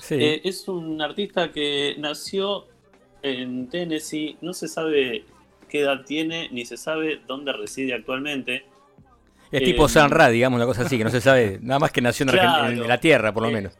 [0.00, 0.14] Sí.
[0.14, 2.66] Eh, es un artista que nació
[3.30, 4.36] en Tennessee.
[4.40, 5.24] No se sabe
[5.68, 8.64] qué edad tiene ni se sabe dónde reside actualmente.
[9.50, 11.92] es tipo eh, San Ra, digamos, una cosa así, que no se sabe, nada más
[11.92, 12.68] que nació en, Claro.
[12.68, 13.78] en la Tierra, por lo Eh, menos.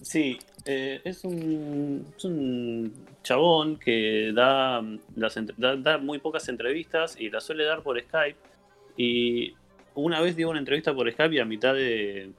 [0.00, 2.92] Sí, eh, es, un, es un
[3.22, 4.82] chabón que da,
[5.16, 8.36] las, entre- da, da muy pocas entrevistas y las suele dar por Skype.
[8.96, 9.54] Y
[9.94, 12.30] una vez dio una entrevista por Skype y a mitad de,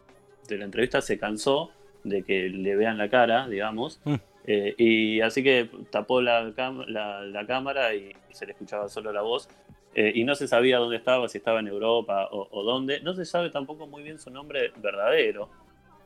[0.47, 1.71] de la entrevista se cansó
[2.03, 3.99] de que le vean la cara, digamos.
[4.03, 4.15] Mm.
[4.45, 6.51] Eh, y así que tapó la,
[6.87, 9.47] la, la cámara y, se le escuchaba solo la voz.
[9.95, 12.99] Eh, y no se sabía dónde estaba, si estaba en Europa o, o dónde.
[13.01, 15.49] No se sabe tampoco muy bien su nombre verdadero.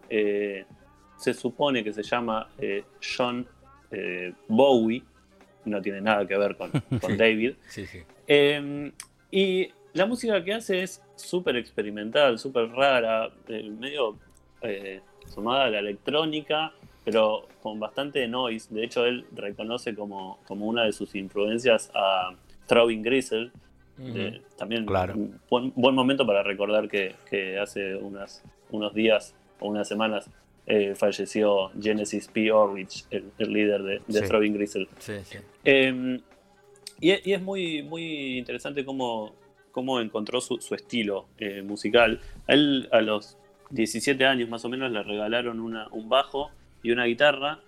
[0.10, 0.66] Eh,
[1.18, 3.48] se supone que se llama eh, John
[4.48, 5.04] Bowie.
[5.66, 6.72] No tiene nada que ver con,
[7.02, 7.18] con Sí.
[7.18, 7.54] David.
[7.70, 8.00] Sí, sí.
[8.28, 8.92] Eh,
[9.32, 14.18] y la música que hace es súper experimental, súper rara, medio
[15.28, 16.72] sumada a la electrónica,
[17.08, 18.68] pero con bastante noise.
[18.70, 22.36] De hecho, él reconoce como, como una de sus influencias a
[22.68, 23.50] Throwing Gristle.
[23.98, 25.14] Eh, también Claro.
[25.16, 30.30] un buen, buen momento para recordar que, que hace unas, unos días o unas semanas
[30.66, 32.52] eh, falleció Genesis P.
[32.52, 34.28] Orridge, el, el líder de, de Sí.
[34.28, 34.90] Throwing Gristle.
[35.00, 35.38] Sí, sí.
[35.64, 36.20] Eh,
[37.00, 39.34] y, es- y es muy, muy interesante cómo,
[39.72, 42.20] cómo encontró su, su estilo eh, musical.
[42.50, 43.38] A él a los
[43.70, 46.52] 17 años más o menos le regalaron una- un bajo
[46.84, 47.60] y una guitarra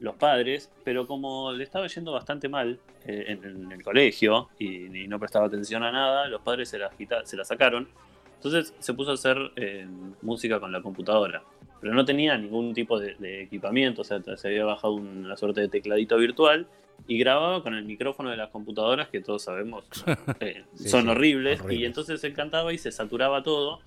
[0.00, 5.04] los padres, pero como le estaba yendo bastante mal eh, en, en el colegio y,
[5.04, 6.90] y no prestaba atención a nada, los padres se la,
[7.24, 7.88] se la sacaron.
[8.34, 9.86] Entonces se puso a hacer eh,
[10.20, 11.42] música con la computadora,
[11.80, 15.62] pero no tenía ningún tipo de, de equipamiento, o sea, se había bajado una suerte
[15.62, 16.66] de tecladito virtual
[17.08, 19.84] y grababa con el micrófono de las computadoras que todos sabemos
[20.40, 21.80] eh, Sí, son sí, horribles, horribles.
[21.80, 23.80] y entonces él cantaba y se saturaba todo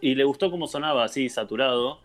[0.00, 2.00] y le gustó cómo sonaba así saturado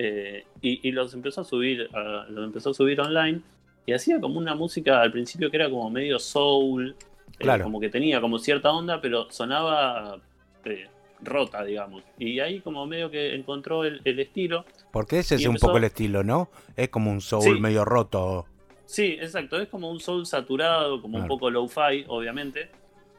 [0.00, 3.40] eh, y, y los empezó a subir a- los empezó a subir online
[3.84, 7.04] y hacía como una música al principio que era como medio soul eh,
[7.38, 7.64] Claro.
[7.64, 10.20] como que tenía como cierta onda pero sonaba
[10.64, 10.86] eh,
[11.20, 15.56] rota digamos y ahí como medio que encontró el, el estilo Porque ese es un
[15.56, 16.48] poco el estilo, ¿no?
[16.76, 17.60] Es como un soul Sí.
[17.60, 18.46] medio roto.
[18.86, 19.60] Sí, exacto.
[19.60, 22.70] Es como un soul saturado, como un poco low-fi, obviamente.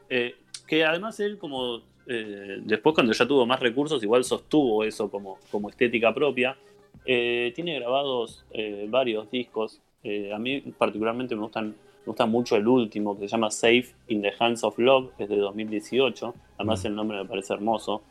[0.08, 0.34] Eh,
[0.66, 5.68] que además él, como después cuando ya tuvo más recursos, igual sostuvo eso como, como
[5.70, 6.56] estética propia.
[7.04, 9.80] Eh, tiene grabados eh, varios discos.
[10.02, 13.86] Eh, a mí particularmente me gustan, me gusta mucho el último, que se llama Safe
[14.08, 16.34] in the Hands of Love, que es de 2018.
[16.58, 18.02] Además, el nombre me parece hermoso.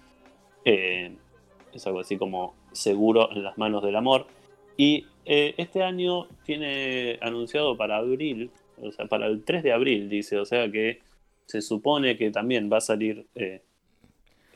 [0.64, 4.28] Es algo así como seguro en las manos del amor.
[4.78, 10.40] Y este año tiene anunciado para abril, o sea, para el 3 de abril, dice,
[10.40, 11.02] o sea que
[11.46, 13.28] se supone que también va a salir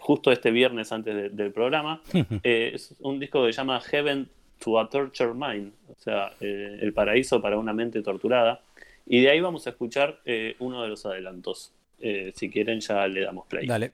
[0.04, 2.02] justo este viernes antes de- del programa.
[2.44, 4.28] Eh, es un disco que se llama Heaven
[4.60, 8.62] to a Tortured Mind, o sea, eh, el paraíso para una mente torturada.
[9.06, 11.72] Y de ahí vamos a escuchar eh, uno de los adelantos.
[12.00, 13.66] Eh, si quieren ya le damos play.
[13.68, 13.92] Dale.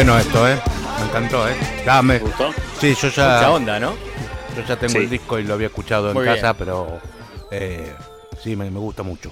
[0.00, 0.56] Bueno esto, ¿eh?
[0.98, 1.52] Me encantó, ¿eh?
[1.84, 2.50] Ya me- ¿Te gustó?
[2.78, 3.92] Sí, yo Mucha ya, onda, ¿no?
[4.56, 4.98] yo ya tengo Sí.
[5.00, 6.56] el disco y lo había escuchado en casa, bien.
[6.58, 7.00] pero
[7.50, 7.92] eh,
[8.42, 9.30] sí, me, me gusta mucho.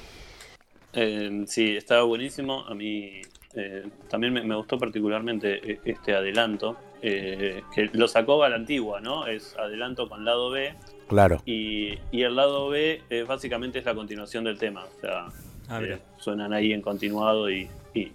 [0.93, 2.67] Eh, sí, estaba buenísimo.
[2.69, 3.23] A mí
[3.55, 9.01] eh, también me, me gustó particularmente este adelanto, eh, que lo sacó a la antigua,
[9.01, 9.27] ¿no?
[9.27, 10.75] Es adelanto con lado B,
[11.09, 11.41] Claro.
[11.47, 14.85] y, y el lado B eh, básicamente es la continuación del tema.
[14.85, 15.29] O sea,
[15.71, 18.13] Ah, eh, suenan ahí en continuado y, y,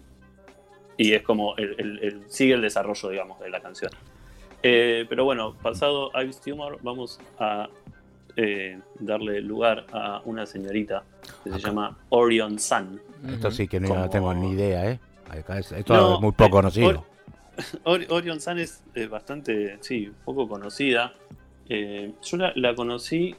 [0.98, 3.92] y es como el, el- el- sigue el desarrollo, digamos, de la canción.
[4.62, 7.68] Eh, pero bueno, pasado Ives Tumor, vamos a
[8.36, 11.04] eh, darle lugar a una señorita
[11.44, 13.00] que se llama Orion Sun.
[13.28, 15.00] Esto sí que no Como- tengo ni idea, ¿eh?
[15.30, 17.06] Acá es- Esto No, es muy poco eh, conocido.
[17.84, 21.14] Or- Orion Sun es bastante, sí, poco conocida.
[21.70, 23.36] Yo la, la conocí,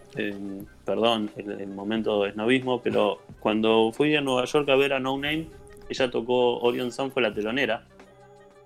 [0.85, 4.99] perdón, el, el momento de snobismo, pero cuando fui a Nueva York a ver a
[5.01, 5.47] No Name,
[5.89, 7.87] ella tocó Orion Sun, fue la telonera.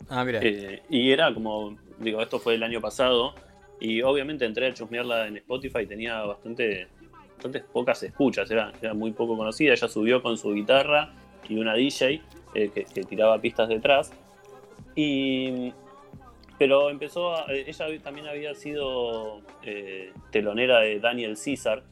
[0.09, 0.41] Ah, mira.
[0.43, 3.35] Eh, y era como, digo, esto fue el año pasado,
[3.81, 6.89] y obviamente entré a chusmearla en Spotify, tenía bastante,
[7.37, 9.73] bastantes pocas escuchas, era, era muy poco conocida.
[9.73, 11.12] Ella subió con su guitarra
[11.49, 12.23] y una DJ
[12.55, 14.12] eh, que, que tiraba pistas detrás.
[14.97, 15.73] Y,
[16.59, 21.83] pero empezó, a- ella también había sido eh, telonera de Daniel Caesar.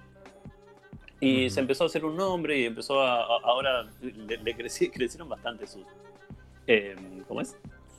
[1.21, 4.91] Y se empezó a hacer un nombre y empezó a, a- ahora le, le creci-
[4.93, 5.83] crecieron bastante sus,
[6.67, 6.95] eh,
[7.27, 7.57] ¿cómo es?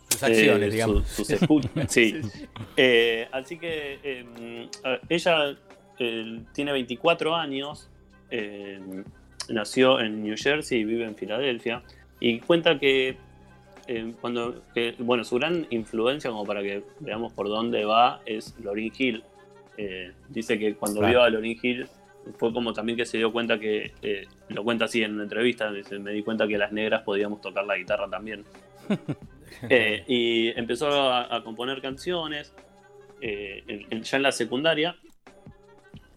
[0.10, 1.08] Sus acciones, Eh, digamos.
[1.08, 1.40] su- sus
[1.90, 2.22] sí.
[2.76, 4.70] Eh, así que ver,
[5.10, 5.56] ella
[6.54, 7.90] tiene 24 años,
[8.30, 8.80] eh,
[9.50, 11.82] nació en New Jersey y vive en Filadelfia.
[12.20, 13.18] Y cuenta que,
[13.88, 18.54] eh, cuando, que, bueno, su gran influencia, como para que veamos por dónde va, es
[18.64, 19.24] Lauryn Hill.
[19.78, 21.12] Eh, dice que cuando Claro.
[21.14, 21.88] vio a Lauryn Hill
[22.38, 25.72] fue como también que se dio cuenta que, eh, lo cuenta así en una entrevista,
[26.00, 28.44] me di cuenta que las negras podíamos tocar la guitarra también.
[29.70, 32.54] Eh, y empezó a, a componer canciones
[33.22, 34.96] eh, en- en- ya en la secundaria.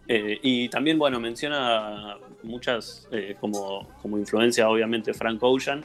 [0.07, 3.07] Y también, bueno, menciona muchas
[3.39, 5.83] como, como influencia, obviamente, Frank Ocean.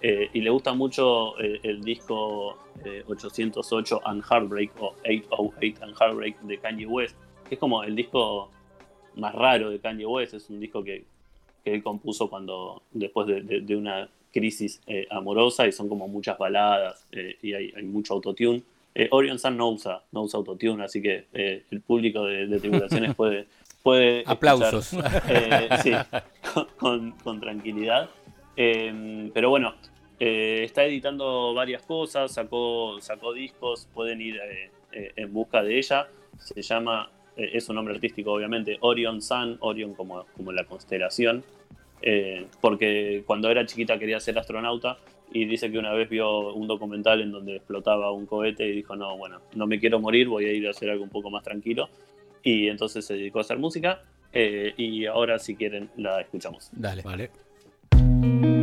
[0.00, 6.40] y le gusta mucho eh, el disco eh, 808 and Heartbreak o 808 and Heartbreak
[6.40, 7.16] de Kanye West,
[7.46, 8.50] que es como el disco
[9.18, 10.34] más raro de Kanye West.
[10.34, 11.04] Es un disco que,
[11.64, 16.06] que él compuso cuando después de, de- de una crisis eh, amorosa y son como
[16.06, 18.62] muchas baladas eh, y hay, hay mucho autotune.
[18.94, 23.14] Eh, Orion Sun no usa, no usa autotune, así que el público de, de tribulaciones
[23.14, 23.46] puede,
[23.82, 24.86] puede Aplausos.
[25.82, 25.92] sí,
[26.52, 28.10] con, con- con tranquilidad.
[28.56, 29.74] Pero bueno,
[30.18, 34.40] está editando varias cosas, sacó, sacó discos, pueden ir
[34.92, 36.08] en busca de ella.
[36.38, 37.08] Se llama
[37.38, 41.44] es un nombre artístico obviamente, Orion Sun, Orion como, como la constelación,
[42.02, 44.98] eh, porque cuando era chiquita quería ser astronauta
[45.32, 48.96] y dice que una vez vio un documental en donde explotaba un cohete y dijo,
[48.96, 51.42] no, bueno, no me quiero morir, voy a ir a hacer algo un poco más
[51.42, 51.88] tranquilo.
[52.42, 56.70] Y entonces se dedicó a hacer música eh, y ahora si quieren la escuchamos.
[56.72, 57.02] Dale.
[57.02, 58.57] Vale.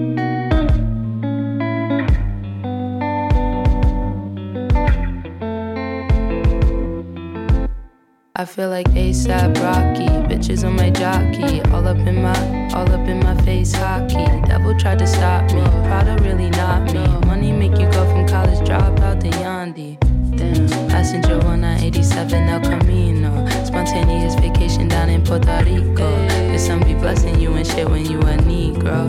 [8.38, 13.08] I feel like ASAP Rocky, bitches on my jockey, all up in my, all up
[13.08, 14.26] in my face hockey.
[14.46, 17.00] Devil tried to stop me, Prada really not me.
[17.26, 19.98] Money make you go from college dropout to Yandi.
[20.36, 26.12] Damn, passenger 1987 El Camino, spontaneous vacation down in Puerto Rico.
[26.28, 29.08] The sun be blessing you and shit when you a Negro.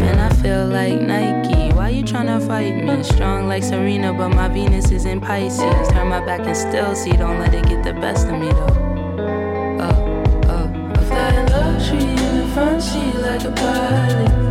[0.00, 1.57] Man, I feel like Nike.
[1.98, 3.02] You tryna fight me?
[3.02, 5.88] Strong like Serena, but my Venus is in Pisces.
[5.88, 8.76] Turn my back and still see, don't let it get the best of me though.
[9.80, 13.50] Oh, oh, I fly in luxury in the front seat like a.
[13.50, 14.47] Pilot.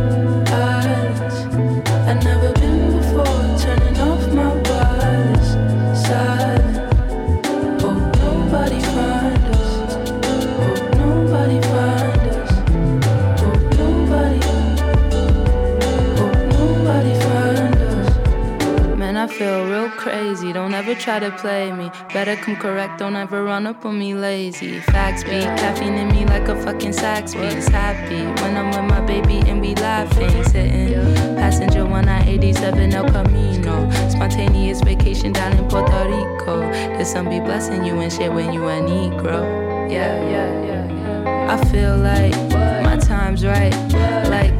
[20.58, 21.88] Don't ever try to play me.
[22.12, 22.98] Better come correct.
[22.98, 24.80] Don't ever run up on me lazy.
[24.80, 27.62] Facts be caffeine in me like a fucking sax beat.
[27.68, 30.42] Happy when I'm with my baby and we laughing.
[30.42, 30.94] Sitting
[31.36, 33.88] passenger 1987 El Camino.
[34.10, 36.68] Spontaneous vacation down in Puerto Rico.
[36.98, 39.88] The sun be blessing you and shit when you a Negro.
[39.88, 41.54] Yeah, yeah, yeah.
[41.54, 42.34] I feel like
[42.82, 43.72] my time's right.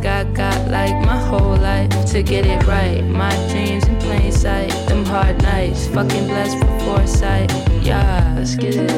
[0.04, 3.02] I got like my whole life to get it right.
[3.02, 4.70] My dreams in plain sight.
[4.86, 5.88] Them hard nights.
[5.88, 7.50] Fucking blessed for foresight.
[7.82, 8.90] Yeah, let's get it.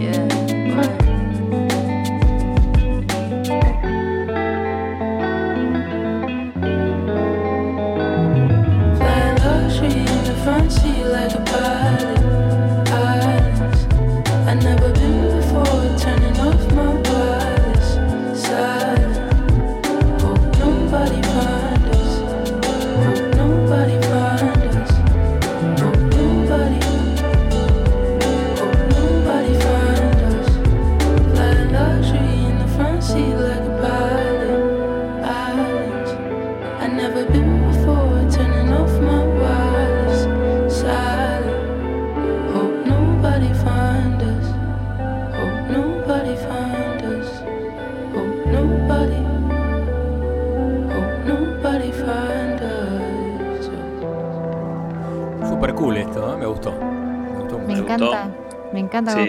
[0.00, 0.28] Yeah.
[8.96, 11.49] Flying luxury in the front seat like a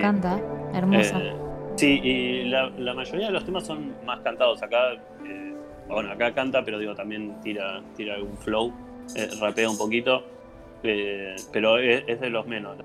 [0.02, 0.41] canta.
[0.74, 1.20] Hermosa.
[1.20, 1.34] Eh,
[1.76, 4.62] sí, y la, mayoría de los temas son más cantados.
[4.62, 4.93] Acá,
[5.26, 5.54] eh,
[5.88, 8.74] bueno, acá canta, pero digo, también tira, tira algún flow,
[9.16, 10.24] eh, rapea un poquito,
[10.82, 12.78] pero es, de los menos.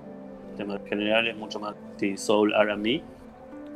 [0.51, 3.01] El tema en general es mucho más sí, soul, R&B.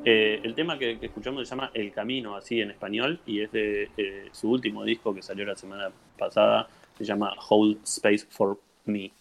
[0.04, 4.52] El tema que, escuchamos se llama El Camino, así en español, y es de su
[4.52, 6.68] último disco que salió la semana pasada,
[6.98, 9.12] se llama Hold Space for Me.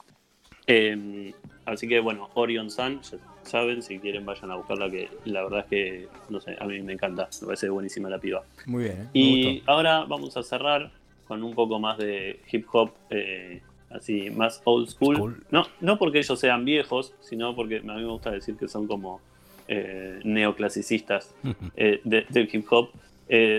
[1.66, 3.00] Así que bueno, Orion Sun,
[3.43, 6.80] saben, si quieren vayan a buscarla, que la verdad es que, no sé, a mí
[6.82, 8.43] me encanta, me parece buenísima la piba.
[8.66, 9.09] Muy bien, ¿eh?
[9.12, 10.91] Y ahora vamos a cerrar
[11.26, 13.61] con un poco más de hip hop, eh,
[13.91, 15.16] así, más old school.
[15.16, 15.45] School.
[15.51, 18.86] No, no porque ellos sean viejos, sino porque a mí me gusta decir que son
[18.86, 19.20] como
[19.68, 21.34] eh, neoclasicistas
[21.76, 22.91] eh, de- del hip hop.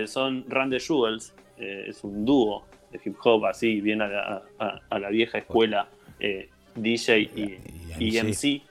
[0.06, 4.80] Son Run the Jewels, es un dúo de hip hop, así, bien a la, a-
[4.90, 5.88] a la vieja escuela,
[6.74, 7.58] DJ y,
[7.98, 8.62] y MC.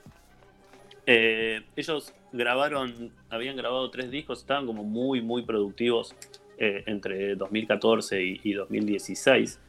[1.06, 6.16] Eh, ellos grabaron, habían grabado tres discos, estaban como muy, muy productivos
[6.58, 9.60] eh, entre 2014 y, y 2016.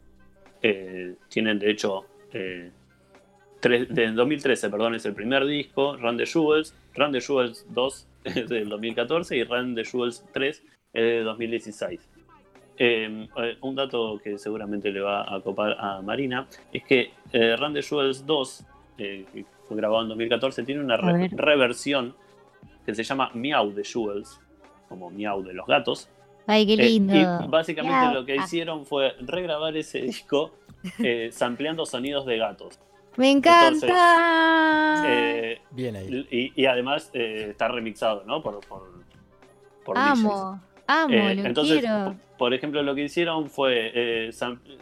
[0.61, 2.05] Eh, tienen, de hecho,
[3.59, 8.07] tres, de 2013, perdón, es el primer disco, Run the Jewels, Run the Jewels 2
[8.23, 10.63] es del 2014 y Run the Jewels 3
[10.93, 12.09] es de 2016.
[12.77, 17.73] Eh, eh, un dato que seguramente le va a copar a Marina es que Run
[17.73, 18.65] the Jewels 2,
[18.97, 22.15] eh, que fue grabado en 2014, tiene una re- reversión
[22.85, 24.39] que se llama Meow the Jewels,
[24.89, 26.09] como Meow de los gatos.
[26.45, 27.15] Ay, qué Eh, lindo.
[27.15, 28.13] y básicamente Miau.
[28.13, 30.51] lo que Ah, hicieron fue regrabar ese disco
[30.99, 32.79] eh, sampleando sonidos de gatos.
[33.15, 35.03] Me encanta.
[35.07, 36.27] Eh, Bien ahí.
[36.31, 38.41] y, y además eh, está remixado, ¿no?
[38.41, 38.91] Por, por,
[39.85, 40.09] por DJs.
[40.11, 42.15] amo, amo, Eh, lo entonces, quiero.
[42.37, 44.31] por ejemplo, lo que hicieron fue eh,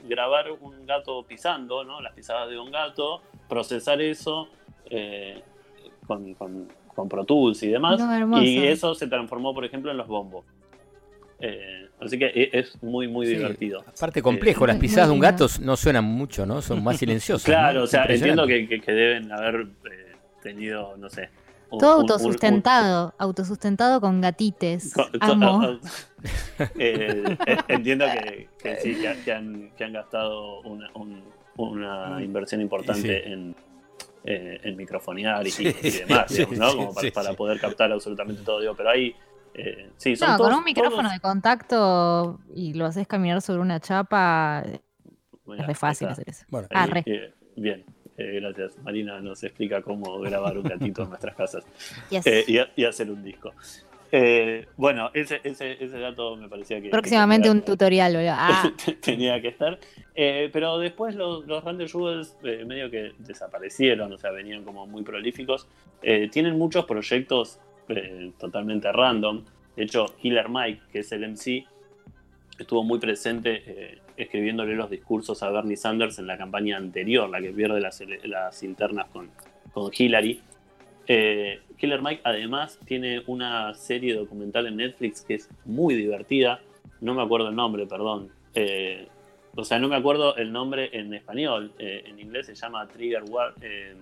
[0.08, 2.02] grabar un gato pisando, ¿no?
[2.02, 4.48] Las pisadas de un gato, procesar eso
[4.92, 5.42] eh,
[6.06, 8.00] con, con- con Pro Tools y demás.
[8.00, 10.46] No, y eso se transformó, por ejemplo, en los bombos.
[11.40, 13.80] Eh, así que e- es muy, muy Sí, divertido.
[13.88, 16.62] Aparte complejo, las Muy pisadas de un gato no suenan mucho, ¿no?
[16.62, 17.46] Son más silenciosas.
[17.46, 17.84] Claro, ¿no?
[17.86, 19.62] o sea, entiendo que, que- que deben haber
[19.92, 20.12] eh,
[20.44, 21.30] tenido, no sé.
[21.72, 24.94] un- Todo un- un- un- autosustentado, autosustentado con gatites.
[25.22, 25.80] Amo.
[26.78, 31.24] Eh, eh, entiendo que, que sí, que, que han, que han gastado una, un-
[31.58, 33.32] una inversión importante Sí.
[33.32, 33.56] en,
[34.26, 36.70] eh, en microfonear y, Sí, y demás, sí, digamos, ¿no?
[36.72, 37.36] sí, Como para, sí, para sí.
[37.36, 38.60] poder captar absolutamente todo.
[38.60, 39.16] Digo, pero hay.
[39.54, 43.62] eh, sí, son No, con un micrófono todos- de contacto y lo haces caminar sobre
[43.62, 44.64] una chapa,
[45.46, 46.14] Mira, es re fácil está.
[46.22, 46.46] hacer eso.
[46.50, 47.04] Bueno, Ah, Eh, re.
[47.06, 47.84] eh, bien,
[48.18, 48.78] eh, gracias.
[48.84, 51.66] Marina nos explica cómo grabar un gatito en nuestras casas
[52.10, 52.26] Yes.
[52.28, 53.54] eh, y, y hacer un disco.
[54.14, 56.90] Eh, bueno, ese, ese, ese dato me parecía que.
[56.90, 58.16] Próximamente que un tutorial.
[58.30, 58.70] Ah,
[59.02, 59.80] tenía que estar.
[60.14, 64.86] Eh, pero después los, los Random Jewels eh, medio que desaparecieron, o sea, venían como
[64.86, 65.68] muy prolíficos.
[66.02, 67.60] Eh, tienen muchos proyectos
[68.38, 69.44] totalmente random.
[69.76, 71.66] De hecho, Killer Mike, que es el MC,
[72.58, 77.52] estuvo muy presente escribiéndole los discursos a Bernie Sanders en la campaña anterior, la que
[77.52, 79.30] pierde las, las internas con,
[79.74, 80.40] con Hillary.
[81.06, 86.62] Killer Mike además tiene una serie documental en Netflix que es muy divertida.
[87.02, 88.30] No me acuerdo el nombre, perdón.
[89.56, 91.72] O sea, no me acuerdo el nombre en español.
[91.80, 93.96] Eh, en inglés se llama Trigger, War- eh,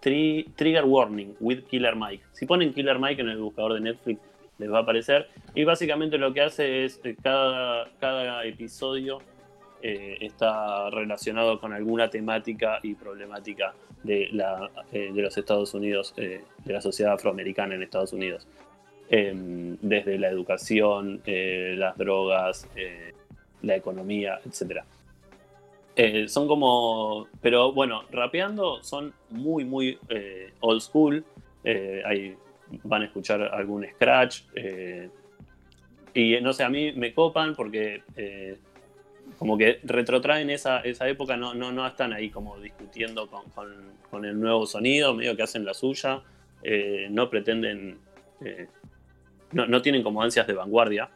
[0.00, 2.24] Tri- Trigger Warning with Killer Mike.
[2.32, 4.20] Si ponen Killer Mike en el buscador de Netflix,
[4.58, 5.28] les va a aparecer.
[5.54, 9.20] Y básicamente lo que hace es eh, cada, cada episodio
[9.80, 16.42] eh, está relacionado con alguna temática y problemática de, la, de los Estados Unidos, de
[16.66, 18.46] la sociedad afroamericana en Estados Unidos.
[19.08, 22.68] Em, desde la educación, las drogas,
[23.62, 24.80] la economía, etc.
[25.94, 31.24] Eh, son como, pero bueno, rapeando son muy, muy eh, old school.
[31.64, 32.36] Eh,
[32.84, 34.42] van a escuchar algún scratch.
[34.54, 35.08] eh,
[36.14, 38.02] y no sé, a mí me copan porque
[39.38, 43.44] como que retrotraen esa, esa época, no, no, no están ahí como discutiendo con,
[44.10, 46.20] con- el nuevo sonido, medio que hacen la suya,
[47.08, 47.98] no pretenden,
[49.52, 51.08] no, no tienen como ansias de vanguardia.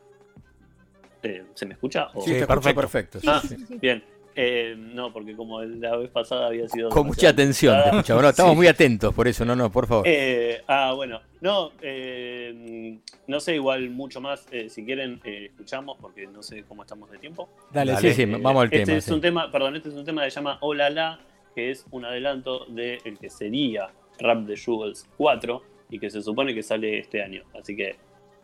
[1.27, 2.09] Eh, ¿Se me escucha?
[2.15, 2.81] O- Sí, escucho perfecto.
[2.81, 3.21] perfecto.
[3.21, 3.57] sí, Ah, sí.
[3.81, 4.03] bien.
[4.39, 6.91] Eh, no, porque como la vez pasada había sido...
[6.91, 7.75] Con mucha atención
[8.05, 8.21] te.
[8.21, 8.57] No, estamos Sí.
[8.57, 10.05] muy atentos por eso, no, no, por favor.
[10.07, 12.99] Eh, ah, bueno, no, eh,
[13.29, 17.11] no sé, igual mucho más, eh, si quieren, eh, escuchamos, porque no sé cómo estamos
[17.11, 17.49] de tiempo.
[17.73, 18.09] Dale, dale.
[18.11, 18.99] sí, sí, Eh, vamos al este tema.
[18.99, 19.13] Es sí.
[19.15, 21.19] un tema, perdón, este es un tema que se llama Hola La,
[21.55, 26.21] que es un adelanto del el que sería Rap de Jewels 4 y que se
[26.21, 27.43] supone que sale este año.
[27.59, 27.97] Así que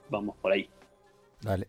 [0.08, 0.70] vamos por ahí.
[1.42, 1.68] Dale.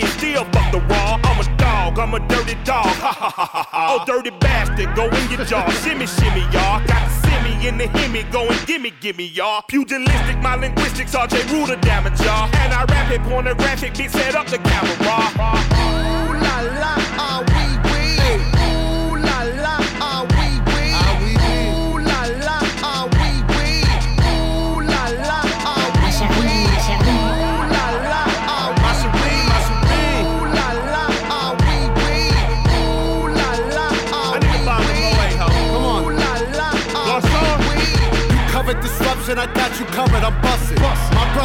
[0.00, 0.10] fish.
[0.12, 1.18] Still fuck the raw.
[1.24, 2.86] I'm a dog, I'm a dirty dog.
[2.86, 3.96] Ha ha ha ha.
[4.00, 5.68] Oh, dirty bastard, go in your jaw.
[5.82, 6.84] shimmy, shimmy, y'all.
[6.86, 9.62] Got the semi in the hemi, go and gimme, gimme, y'all.
[9.68, 12.48] Pugilistic, my linguistics, RJ Ruler damage, y'all.
[12.56, 14.92] And I rap it, pornographic, bitch, set up the camera.
[14.92, 17.81] Ooh la la, ah wee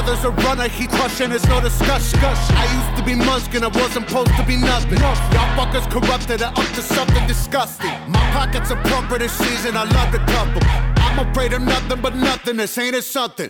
[0.08, 2.18] My brother's a runner, he crushing, it's no discussion.
[2.22, 5.00] I used to be Munchkin, I wasn't supposed to be nothing.
[5.00, 5.16] Y'all
[5.58, 7.92] fuckers corrupted and up to something disgusting.
[8.08, 10.96] My pockets are plumper this season, I love cup 'em.
[10.96, 13.50] I'm afraid of nothing but nothing, this ain't it something.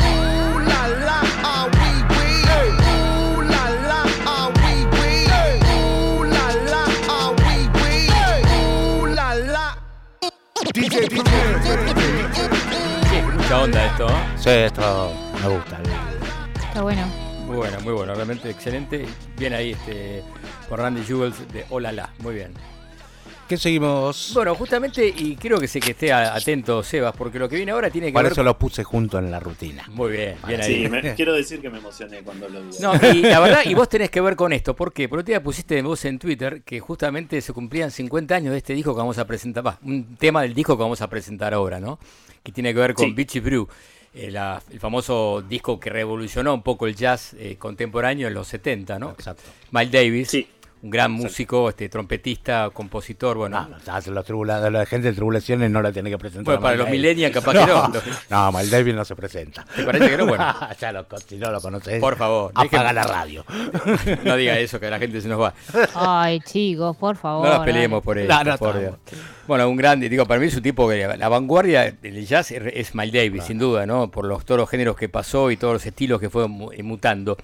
[0.81, 2.41] Ooh la la, ah wee wee.
[2.89, 5.29] Ooh la la, ah wee wee.
[5.77, 8.09] Ooh la la, ah wee wee.
[8.57, 9.65] Ooh la la.
[10.73, 11.07] DJ
[13.09, 14.23] Sí, mucha onda esto, ¿eh?
[14.37, 15.13] Sí, esto
[15.43, 15.79] me gusta.
[16.67, 17.05] Está bueno.
[17.45, 19.05] Muy bueno, muy bueno, realmente excelente.
[19.37, 20.23] Bien ahí este
[20.67, 22.53] por Randy Jewels de Hola La, muy bien.
[23.51, 24.31] ¿Qué seguimos?
[24.33, 27.89] Bueno, justamente, y creo que sé que esté atento Sebas, porque lo que viene ahora
[27.89, 29.83] tiene que Por ver eso lo puse junto en la rutina.
[29.89, 30.83] Muy bien, bien ahí.
[30.83, 32.69] Sí, me- quiero decir que me emocioné cuando lo vi.
[32.79, 35.09] No, y la verdad, y vos tenés que ver con esto, ¿por qué?
[35.09, 38.73] Porque otro día pusiste vos en Twitter que justamente se cumplían 50 años de este
[38.73, 41.77] disco que vamos a presentar, va, un tema del disco que vamos a presentar ahora,
[41.81, 41.99] ¿no?
[42.41, 43.11] Que tiene que ver con Sí.
[43.13, 43.67] Beachy Brew,
[44.13, 44.33] eh,
[44.71, 49.09] el famoso disco que revolucionó un poco el jazz eh, contemporáneo en los 70, ¿no?
[49.11, 49.43] Exacto.
[49.71, 50.47] Miles Davis, Sí.
[50.83, 53.61] Un gran músico, este trompetista, compositor, bueno.
[53.61, 56.45] No, no, los tribula- la gente de tribulaciones no la tiene que presentar.
[56.45, 57.91] Bueno, para los millennials capaz que no.
[58.29, 59.63] No, Miles Davis no se presenta.
[59.75, 60.25] ¿Te parece que no?
[60.25, 60.55] Bueno.
[60.79, 61.99] ya lo, si no lo conoces.
[61.99, 63.45] Por favor, Apaga dejen- la radio.
[64.23, 65.53] no diga eso, que la gente se nos va.
[65.93, 67.47] Ay, chicos, por favor.
[67.47, 68.27] No nos peleemos por eso.
[68.27, 68.79] No, no por.
[68.79, 68.93] Dios.
[69.51, 72.61] Bueno, un grande, digo, para mí es un tipo que la vanguardia del jazz es,
[72.73, 74.09] es Miles Davis, sin duda, ¿no?
[74.09, 77.35] Por los, todos los géneros que pasó y todos los estilos que fue eh, mutando.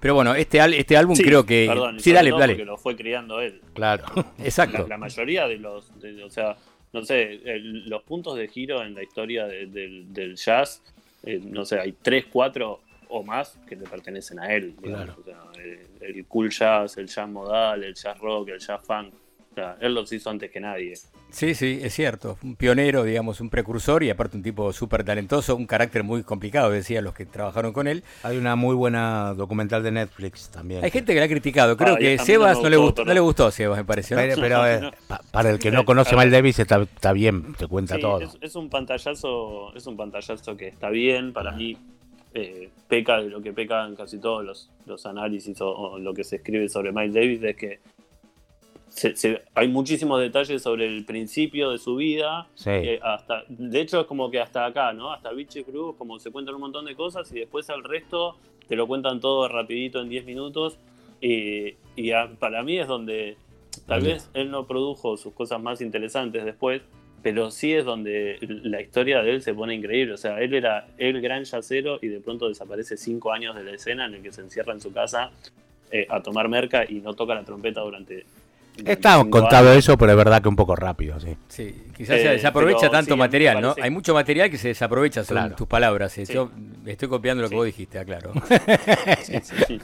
[0.00, 1.66] Pero bueno, este, al- este álbum Sí, creo que...
[1.68, 2.54] Perdón, sí, dale, todo dale.
[2.54, 3.60] Porque lo fue criando él.
[3.74, 4.04] Claro.
[4.42, 4.78] Exacto.
[4.82, 6.56] La, la mayoría de los, de- o sea,
[6.92, 10.82] no sé, el- los puntos de giro en la historia de- del, del jazz,
[11.22, 14.74] eh, no sé, hay tres, cuatro o más que le pertenecen a él.
[14.82, 15.16] digamos.
[15.16, 15.78] O sea, el,
[16.16, 19.14] el cool jazz, el jazz modal, el jazz rock, el jazz funk.
[19.52, 20.94] O sea, él los hizo antes que nadie.
[21.30, 22.38] Sí, sí, es cierto.
[22.42, 26.70] Un pionero, digamos, un precursor y aparte un tipo súper talentoso, un carácter muy complicado,
[26.70, 28.02] decían los que trabajaron con él.
[28.22, 30.82] Hay una muy buena documental de Netflix también.
[30.82, 31.76] Hay gente que la ha criticado.
[31.76, 33.84] Creo Ah, que no Sebas no, le gustó, gustó, no le gustó a Sebas, me
[33.84, 34.14] parece.
[34.14, 34.20] ¿no?
[34.22, 36.16] Pero, pero, eh, pa- para el que no conoce.
[36.16, 38.20] Miles Davis está, está bien, te cuenta Sí, todo.
[38.22, 41.76] Es, es un pantallazo, es un pantallazo que está bien, para mí
[42.34, 46.24] eh, peca de lo que pecan casi todos los, los análisis o, o lo que
[46.24, 47.80] se escribe sobre Miles Davis, es que
[48.94, 52.48] se- se- hay muchísimos detalles sobre el principio de su vida.
[52.54, 52.70] Sí.
[52.70, 55.12] eh, hasta, de hecho, es como que hasta acá, ¿no?
[55.12, 58.36] Hasta Beaches Cruz, como se cuentan un montón de cosas y después al resto
[58.68, 60.78] te lo cuentan todo rapidito en 10 minutos.
[61.20, 63.36] Y, y a- para mí es donde
[63.86, 66.82] tal vez él no produjo sus cosas más interesantes después,
[67.22, 70.12] pero sí es donde la historia de él se pone increíble.
[70.14, 73.72] O sea, él era el gran yacero y de pronto desaparece cinco años de la
[73.72, 75.30] escena en el que se encierra en su casa
[75.92, 78.24] eh, a tomar merca y no toca la trompeta durante.
[78.76, 81.36] Cinco contado eso, pero es verdad que un poco rápido, sí.
[81.48, 83.74] Sí, quizás se Eh, desaprovecha pero tanto sí, material, ¿no?
[83.80, 85.56] Hay mucho material que se desaprovecha según Claro.
[85.56, 86.16] tus palabras.
[86.18, 86.26] eh.
[86.26, 86.32] Sí.
[86.34, 86.50] Yo
[86.86, 87.56] estoy copiando lo que Sí.
[87.56, 88.32] vos dijiste, aclaro.
[89.22, 89.80] Sí, sí, sí.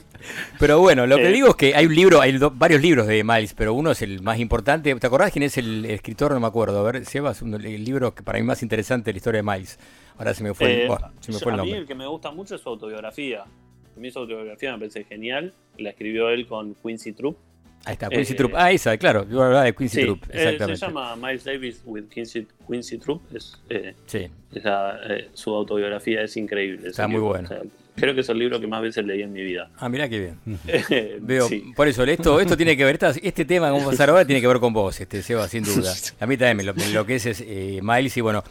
[0.59, 1.31] Pero bueno, lo que Eh.
[1.33, 4.01] digo es que hay un libro, hay do- varios libros de Miles, pero uno es
[4.01, 4.93] el más importante.
[4.95, 6.33] ¿Te acordás quién es el escritor?
[6.33, 6.79] No me acuerdo.
[6.79, 9.51] A ver, Sebas, un- el libro que para mí más interesante de la historia de
[9.51, 9.79] Miles.
[10.17, 11.79] Ahora se me fue, el, Eh, se me yo- fue el a mí nombre.
[11.81, 13.41] el que me gusta mucho es su autobiografía.
[13.43, 15.53] A mí su autobiografía me parece genial.
[15.77, 17.37] La escribió él con Quincy Troop.
[17.85, 18.53] Ahí está, Quincy eh, Troop.
[18.55, 19.25] Ah, esa, claro.
[19.29, 20.79] Yo hablaba de Quincy Sí, Troop, eh, se exactamente.
[20.85, 23.21] llama Miles Davis with Quincy, Quincy Troop.
[23.35, 24.27] Es, eh, Sí.
[24.53, 26.89] eh, su autobiografía es increíble.
[26.89, 27.45] Está muy bueno.
[27.45, 27.61] O sea,
[27.95, 29.69] creo que es el libro que más veces leí en mi vida.
[29.77, 30.39] Ah, mirá qué bien.
[30.91, 31.71] Eh, Veo, sí.
[31.75, 34.41] por eso, esto, esto tiene que ver, este tema que vamos a pasar ahora tiene
[34.41, 35.93] que ver con vos, este Seba, sin duda.
[36.19, 38.43] A mí también, me lo, me lo que es, es eh, Miles, y bueno,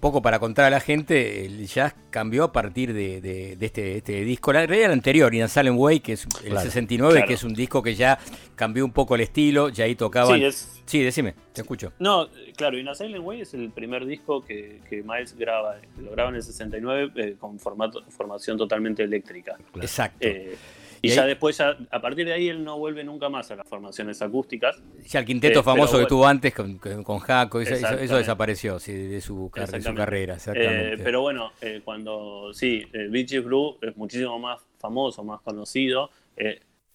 [0.00, 3.96] poco para contar a la gente, el jazz cambió a partir de, de- de este,
[3.98, 6.60] este disco, la realidad el anterior, In Salem Way, que es el Claro.
[6.60, 7.26] 69, Claro.
[7.28, 8.18] que es un disco que ya
[8.56, 10.38] cambió un poco el estilo, ya ahí tocaban...
[10.38, 11.94] Sí, es- Sí, decime, te escucho.
[11.98, 15.76] No, claro, In Silent Way es el primer disco que, que Miles graba.
[15.96, 19.56] Lo graba en el 69 eh, con formato, formación totalmente eléctrica.
[19.80, 20.18] Exacto.
[20.20, 20.56] Eh,
[21.04, 23.50] y, Y ya ahí- después, ya, a partir de ahí, él no vuelve nunca más
[23.50, 24.80] a las formaciones acústicas.
[25.06, 27.74] Ya el quinteto Eh, famoso que tuvo antes con, con, Jaco, eso,
[28.16, 29.98] desapareció sí, de, su, car- de su Exactamente.
[30.04, 30.94] carrera, exactamente.
[30.94, 36.10] Eh, pero bueno, eh, cuando sí, Beaches Blue es muchísimo más famoso, más conocido,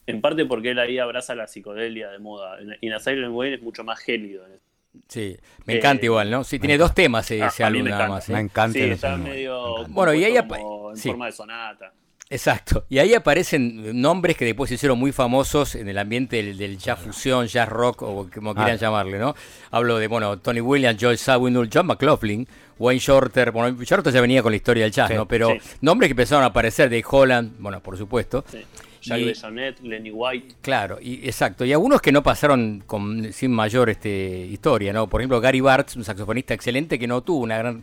[0.07, 2.60] en parte porque él ahí abraza la psicodelia de moda.
[2.60, 4.45] En- In a Silent Way es mucho más gélido.
[4.45, 4.60] en
[5.07, 6.43] Sí, me Eh, encanta igual, ¿no?
[6.43, 8.14] Sí, tiene dos temas Ah, ese álbum me nada encanta.
[8.16, 8.30] más.
[8.30, 8.34] ¿eh?
[8.34, 9.86] Me encanta Sí, en está medio.
[9.88, 11.10] Bueno, y ahí en sí.
[11.10, 11.93] forma de sonata.
[12.32, 12.86] Exacto.
[12.89, 16.77] Y ahí aparecen nombres que después se hicieron muy famosos en el ambiente del, del
[16.77, 18.80] jazz fusión, jazz rock o como quieran Ah.
[18.80, 19.36] llamarle, ¿no?
[19.71, 23.51] Hablo de, bueno, Tony Williams, Joy Zawinul, John McLaughlin, Wayne Shorter.
[23.51, 25.27] Bueno, Shorter ya venía con la historia del jazz, Sí, ¿no?
[25.27, 25.57] Pero sí.
[25.82, 28.45] nombres que empezaron a aparecer, de Holland, bueno, por supuesto.
[28.51, 28.59] Sí.
[29.01, 30.55] Jack Y- DeJohnette, Lenny White.
[30.61, 31.65] Claro, y, exacto.
[31.65, 35.07] Y algunos que no pasaron con, sin mayor este, historia, ¿no?
[35.07, 37.82] Por ejemplo, Gary Bartz, un saxofonista excelente que no tuvo una gran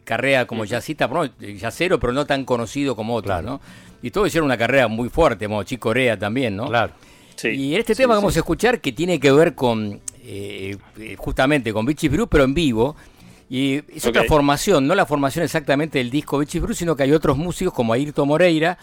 [0.00, 1.28] carrera como jazzista, no,
[1.58, 3.48] jazzero, pero no tan conocido como otros, Claro.
[3.48, 3.60] ¿no?
[4.02, 6.66] Y todos hicieron una carrera muy fuerte, como Chico Corea también, ¿no?
[6.68, 6.92] Claro.
[7.34, 7.48] Sí.
[7.48, 8.18] Y en este Sí, tema sí.
[8.18, 12.44] vamos a escuchar que tiene que ver con, eh, eh, justamente con Beachy Brew, pero
[12.44, 12.96] en vivo.
[13.48, 17.12] Y es otra formación, no la formación exactamente del disco Beachy Brew, sino que hay
[17.12, 18.76] otros músicos como Ayrton Moreira,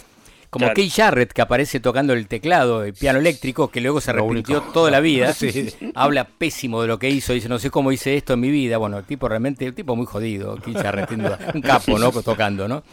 [0.53, 0.89] como Claro.
[0.95, 4.99] Jarrett, que aparece tocando el teclado, el piano eléctrico, que luego se arrepintió toda la
[4.99, 5.33] vida.
[5.33, 5.73] Sí.
[5.95, 8.77] Habla pésimo de lo que hizo, dice, no sé cómo hice esto en mi vida.
[8.77, 12.11] Bueno, el tipo realmente, el tipo muy jodido, Keith Jarrett, un capo, ¿no?
[12.23, 12.83] Tocando, ¿no?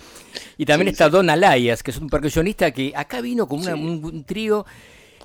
[0.57, 1.11] Y también Sí, está sí.
[1.13, 4.65] Don Alayas, que es un percusionista que acá vino con una- un, un trío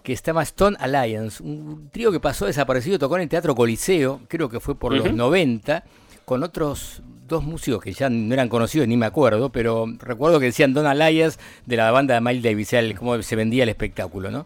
[0.03, 4.21] que se llama Stone Alliance, un trío que pasó desaparecido, tocó en el Teatro Coliseo,
[4.27, 5.15] creo que fue por los Ujú.
[5.15, 5.83] 90,
[6.25, 10.45] con otros dos músicos que ya no eran conocidos ni me acuerdo, pero recuerdo que
[10.47, 14.29] decían Don Alayas de la banda de Miles Davis, el- cómo se vendía el espectáculo,
[14.31, 14.45] ¿no?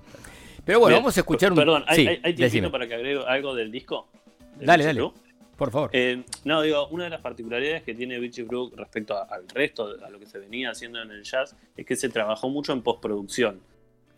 [0.66, 1.58] Pero bueno, vamos a escuchar un...
[1.58, 4.08] Perdón, ¿hay, sí, hay, hay tiempito para que agregue algo del disco?
[4.58, 5.12] ¿Del Dale, dale,
[5.58, 5.90] por favor.
[5.94, 9.96] Eh, no, digo, una de las particularidades que tiene Beachy Brew respecto a- al resto,
[10.06, 12.82] a lo que se venía haciendo en el jazz, es que se trabajó mucho en
[12.82, 13.60] postproducción.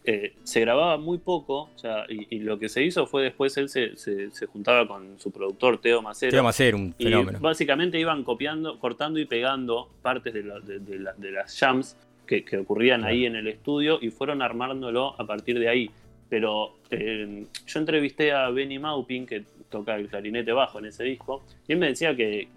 [0.04, 3.56] Eh, se grababa muy poco, o sea, y, y lo que se hizo fue después
[3.58, 6.32] él se, se- se juntaba con su productor Teo Macero.
[6.32, 7.40] Teo Macero, un y fenómeno.
[7.40, 11.96] básicamente iban copiando, cortando y pegando partes de, la- de- de la- de las jams
[12.26, 15.92] que, que ocurrían ahí en el estudio y fueron armándolo a partir de ahí.
[16.30, 21.44] Pero eh, yo entrevisté a Benny Maupin, que toca el clarinete bajo en ese disco,
[21.68, 22.48] y él me decía que,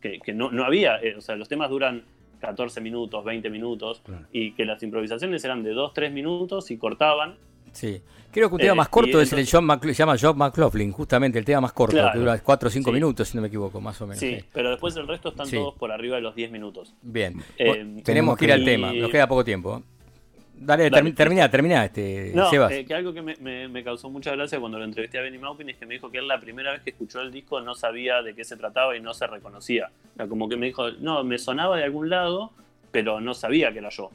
[0.00, 2.02] que- que no, no había, eh, o sea, los temas duran
[2.44, 4.26] 14 minutos, 20 minutos, Claro.
[4.32, 7.36] y que las improvisaciones eran de 2, 3 minutos y cortaban.
[7.72, 8.00] Sí.
[8.30, 10.36] Creo que un tema Eh, más corto es el entonces- John McLaughlin, se llama John
[10.38, 12.12] McLaughlin, justamente el tema más corto, Claro.
[12.12, 12.94] que dura 4 o 5 Sí.
[12.94, 14.18] minutos, si no me equivoco, más o menos.
[14.20, 14.44] Sí, sí.
[14.52, 15.56] pero después el resto están Sí.
[15.56, 16.94] todos por arriba de los 10 minutos.
[17.02, 17.42] Bien.
[17.58, 19.82] Eh, tenemos que ir al y- tema, nos queda poco tiempo.
[20.56, 21.02] Dale, Dale.
[21.10, 22.72] termi- termina, termina, este, No, Sebas.
[22.72, 25.38] eh, que algo que me, me- me causó mucha gracia cuando lo entrevisté a Benny
[25.38, 27.74] Maupin es que me dijo que él la primera vez que escuchó el disco no
[27.74, 29.90] sabía de qué se trataba y no se reconocía.
[30.14, 32.52] O sea, como que me dijo, no, me sonaba de algún lado,
[32.92, 34.10] pero no sabía que era yo.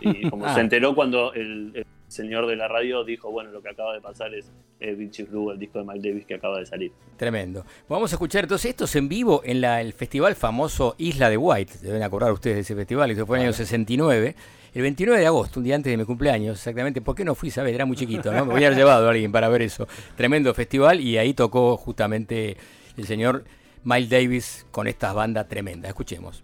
[0.00, 0.54] Y como Ah.
[0.54, 4.00] se enteró cuando el, el señor de la radio dijo, bueno, lo que acaba de
[4.00, 6.90] pasar es eh, Beachy Blue, el disco de Mike Davis que acaba de salir.
[7.18, 7.64] Tremendo.
[7.88, 11.74] Vamos a escuchar entonces estos en vivo en la- el festival famoso Isla de White.
[11.82, 14.34] Deben acordar ustedes de ese festival, eso fue en el año 69.
[14.74, 17.02] El 29 de agosto, un día antes de mi cumpleaños, exactamente.
[17.02, 17.74] ¿Por qué no fui, sabes?
[17.74, 18.46] Era muy chiquito, ¿no?
[18.46, 19.86] Me voy a haber llevado a alguien para ver eso.
[20.16, 22.56] Tremendo festival y ahí tocó justamente
[22.96, 23.44] el señor
[23.84, 25.90] Miles Davis con estas bandas tremendas.
[25.90, 26.42] Escuchemos.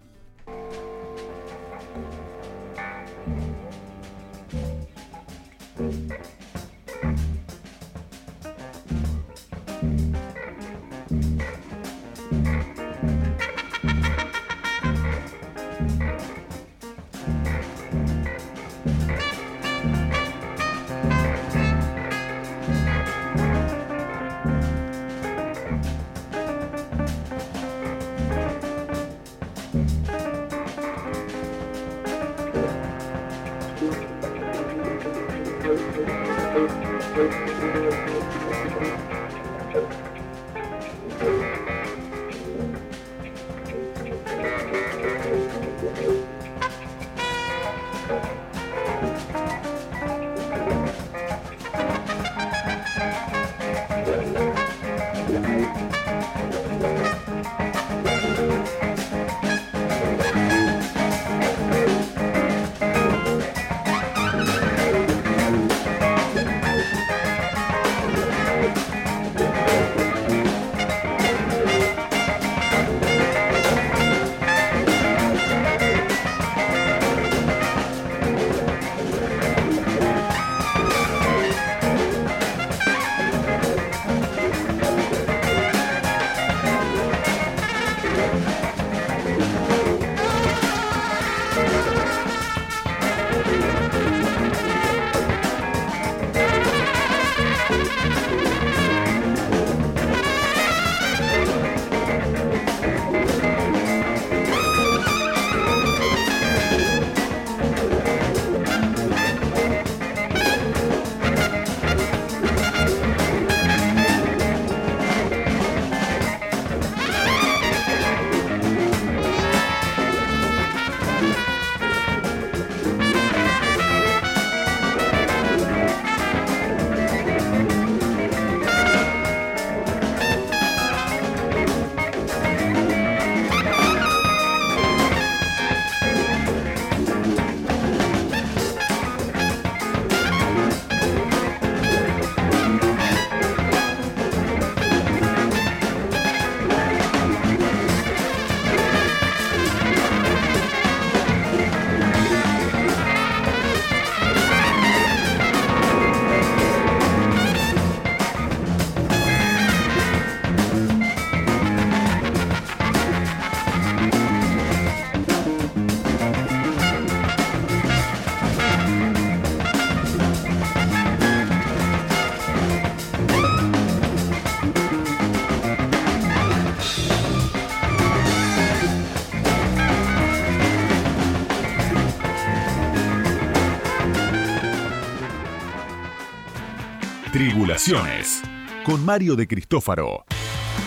[188.85, 190.23] Con Mario de Cristófaro.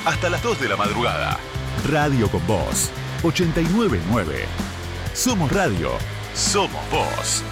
[0.05, 1.37] Hasta las 2 de la madrugada.
[1.91, 2.91] Radio con Voz.
[3.25, 4.45] 899.
[5.13, 5.91] Somos radio.
[6.33, 7.43] Somos voz.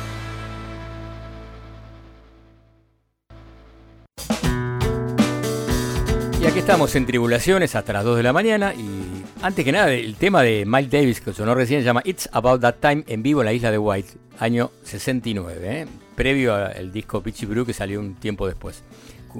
[6.40, 9.90] Y aquí estamos en Tribulaciones hasta las 2 de la mañana y antes que nada
[9.92, 13.24] el tema de Miles Davis que sonó recién se llama It's About That Time en
[13.24, 15.86] vivo en la isla de White, año 69, ¿eh?
[16.14, 18.84] previo al disco Pitchy Brew que salió un tiempo después.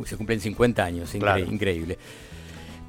[0.07, 1.45] Se cumplen 50 años, incre- Claro.
[1.45, 1.99] increíble.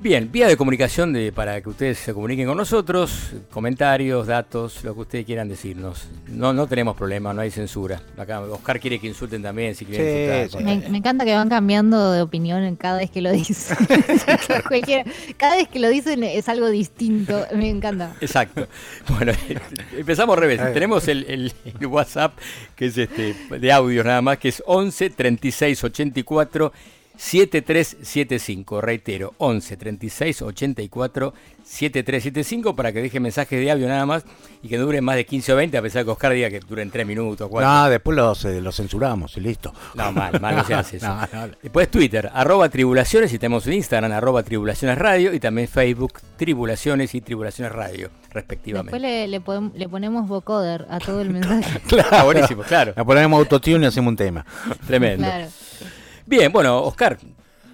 [0.01, 4.95] Bien, vía de comunicación de, para que ustedes se comuniquen con nosotros, comentarios, datos, lo
[4.95, 6.07] que ustedes quieran decirnos.
[6.27, 8.01] No, no tenemos problema, no hay censura.
[8.17, 10.63] Acá Oscar quiere que insulten también si quieren Sí, insultar.
[10.81, 13.77] Me, me encanta que van cambiando de opinión cada vez que lo dicen.
[15.37, 17.45] Cada vez que lo dicen es algo distinto.
[17.53, 18.15] Me encanta.
[18.21, 18.67] Exacto.
[19.07, 19.33] Bueno,
[19.97, 20.61] empezamos al revés.
[20.61, 20.73] Ahí.
[20.73, 22.33] Tenemos el, el- el WhatsApp,
[22.75, 26.73] que es este de audio nada más, que es 11 36 84
[27.21, 28.81] 7375.
[28.81, 34.25] Reitero, 11 36 84 7375 para que dejen mensajes de audio nada más
[34.63, 36.89] y que duren más de 15 o 20, a pesar que Oscar diga que duren
[36.89, 37.69] 3 minutos, 4.
[37.69, 39.71] No, después los, eh, los censuramos y listo.
[39.93, 41.07] No, mal, mal no se hace eso.
[41.07, 41.53] No, no, no.
[41.61, 47.13] Después Twitter, arroba tribulaciones y tenemos un Instagram, arroba tribulaciones radio y también Facebook, tribulaciones
[47.13, 48.91] y tribulaciones radio, respectivamente.
[48.97, 51.79] Después le, le podem- le ponemos vocoder a todo el mensaje.
[51.87, 52.93] Claro, buenísimo, claro.
[52.97, 54.45] Le ponemos autotune y hacemos un tema.
[54.87, 55.25] Tremendo.
[55.27, 55.47] Claro.
[56.25, 57.17] Bien, bueno, Oscar,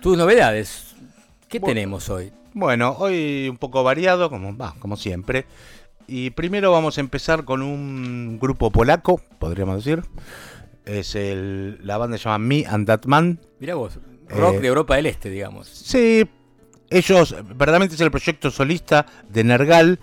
[0.02, 0.96] tus novedades.
[1.50, 2.32] ¿Qué tenemos hoy?
[2.54, 5.46] Bueno, hoy un poco variado, como, va, como siempre.
[6.08, 10.04] Y primero vamos a empezar con un grupo polaco, podríamos decir.
[10.86, 13.40] Es el, la banda se llama Me and That Man.
[13.60, 15.68] Mirá vos, rock Eh, de Europa del Este, digamos.
[15.68, 16.26] Sí,
[16.90, 20.00] ellos, verdaderamente es el proyecto solista de Nergal,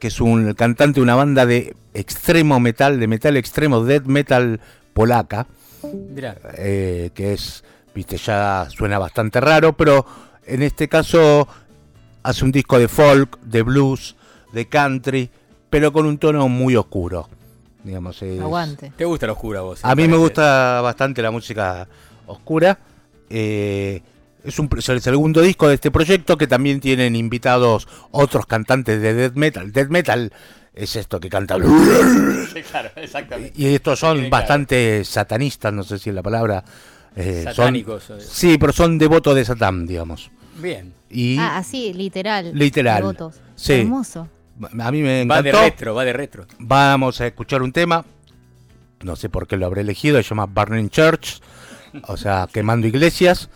[0.00, 4.60] que es un cantante de una banda de extremo metal, de metal extremo, death metal
[4.92, 5.46] polaca.
[5.94, 7.64] Mirá, eh, que es,
[7.94, 10.06] viste, ya suena bastante raro, pero
[10.46, 11.46] en este caso
[12.22, 14.16] hace un disco de folk, de blues,
[14.52, 15.30] de country,
[15.70, 17.28] pero con un tono muy oscuro.
[17.84, 18.92] Digamos, es- Aguante.
[18.96, 19.80] te gusta la oscura vos.
[19.84, 21.86] A mí me gusta bastante la música
[22.26, 22.78] oscura.
[23.30, 24.02] eh,
[24.44, 29.02] es, un, es el segundo disco de este proyecto que también tienen invitados otros cantantes
[29.02, 29.72] de death metal.
[29.72, 30.32] Death metal
[30.76, 31.56] es esto que canta.
[32.52, 33.52] Sí, claro, exactamente.
[33.60, 34.30] Y estos son claro.
[34.30, 36.62] bastante satanistas, no sé si es la palabra.
[37.16, 38.14] eh, son- Satánicos, eh.
[38.20, 40.30] sí, pero son devotos de Satán, digamos.
[40.58, 40.92] Bien.
[41.10, 42.52] Y Ah, así, literal.
[42.54, 42.98] Literal.
[42.98, 43.40] Devotos.
[43.56, 43.72] Sí.
[43.74, 44.28] Hermoso.
[44.78, 45.68] a mí me Va de encantó.
[45.68, 46.46] retro, va de retro.
[46.58, 48.04] Vamos a escuchar un tema.
[49.02, 50.16] No sé por qué lo habré elegido.
[50.22, 51.40] Se llama Burning Church.
[52.08, 53.50] O sea, quemando iglesias.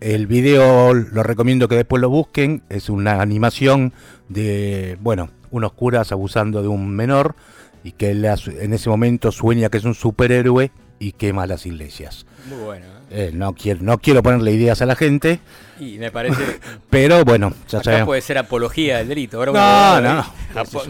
[0.00, 2.62] El video lo recomiendo que después lo busquen.
[2.68, 3.92] Es una animación
[4.28, 7.36] de, bueno, unos curas abusando de un menor.
[7.84, 11.66] Y que él a en ese momento sueña que es un superhéroe y quema las
[11.66, 12.26] iglesias.
[12.48, 12.86] Muy bueno.
[12.86, 12.90] ¿eh?
[13.10, 15.40] Eh, no, quiero, no quiero ponerle ideas a la gente.
[15.80, 16.60] Y me parece.
[16.90, 18.06] Pero bueno, ya acá sabemos.
[18.06, 19.38] puede ser apología del delito.
[19.38, 20.24] Ahora No, no.
[20.54, 20.84] Apo-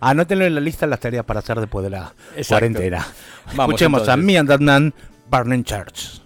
[0.00, 2.46] Anótenlo en la lista las tareas para hacer después de la Exacto.
[2.60, 3.06] cuarentena.
[3.56, 4.24] Vamos, Escuchemos a entonces.
[4.24, 4.94] Me and That Man,
[5.30, 6.20] Burning Church.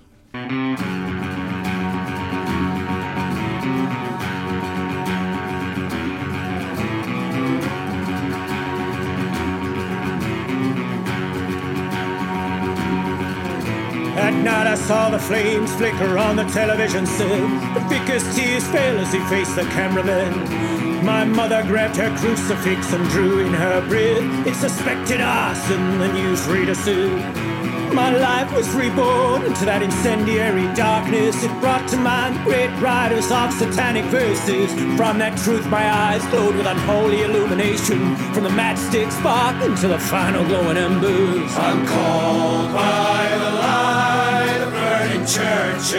[14.23, 17.41] At night I saw the flames flicker on the television set.
[17.75, 21.05] The vicar's tears fell as he faced the cameraman.
[21.05, 24.47] My mother grabbed her crucifix and drew in her breath.
[24.47, 27.52] It suspected arson, the newsreader said.
[27.95, 31.45] My life was reborn into that incendiary darkness.
[31.45, 34.73] It brought to mind great writers of satanic verses.
[34.97, 38.17] From that truth, my eyes glowed with unholy illumination.
[38.33, 41.53] From the matchstick spark until the final glowing embers.
[41.57, 45.93] I'm called by the light of burning churches.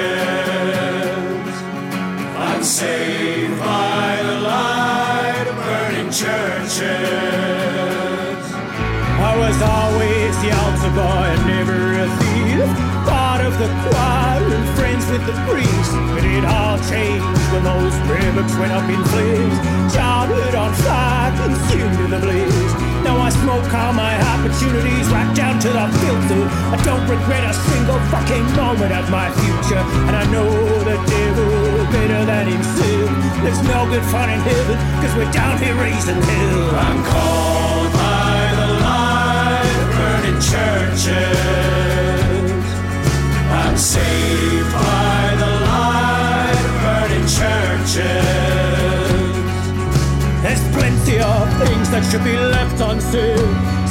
[2.36, 7.43] I'm saved by the light of burning churches.
[9.24, 12.67] I was always the altar boy never a thief.
[13.07, 15.95] Part of the choir and friends with the priest.
[16.11, 17.24] But it all changed
[17.55, 19.57] when those prayer books went up in flames.
[19.95, 22.74] Childhood on fire, consumed in the blaze.
[23.07, 26.43] Now I smoke all my opportunities right down to the filter.
[26.76, 29.84] I don't regret a single fucking moment of my future.
[30.07, 30.51] And I know
[30.84, 31.51] the devil
[31.95, 33.07] better than himself.
[33.39, 36.76] There's no good fun in heaven, cause we're down here raising hell.
[36.76, 38.12] I'm called
[40.52, 41.14] churches.
[43.52, 48.54] I'm saved by the light burning churches.
[50.44, 53.39] There's plenty of things that should be left unsaid.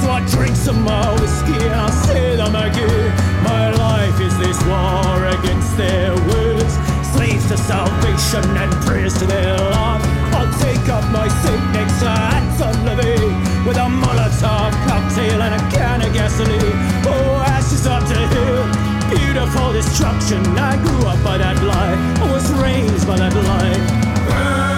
[0.03, 3.11] So I drink some more whiskey and I say them again.
[3.45, 6.75] My life is this war against their words.
[7.15, 10.03] Slaves to salvation and prayers to their love.
[10.35, 14.73] I'll take up my seat next to Hudson Levy with a Molotov
[15.23, 16.61] steel and a can of gasoline.
[17.07, 18.65] Oh, ashes up to hill.
[19.11, 20.41] Beautiful destruction.
[20.59, 21.97] I grew up by that lie.
[22.23, 24.72] I was raised by that lie.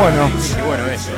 [0.00, 1.10] Bueno, Qué bueno eso.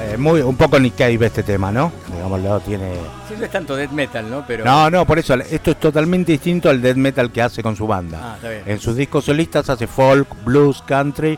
[0.00, 1.90] eh, muy, un poco Nick Cave este tema, ¿no?
[2.12, 2.92] Digámoslo, tiene...
[3.28, 4.46] Sí, no es tanto death metal, ¿no?
[4.46, 7.74] Pero No, no, por eso, esto es totalmente distinto al death metal que hace con
[7.74, 8.20] su banda.
[8.22, 8.62] Ah, está bien.
[8.66, 11.36] En sus discos solistas hace folk, blues, country.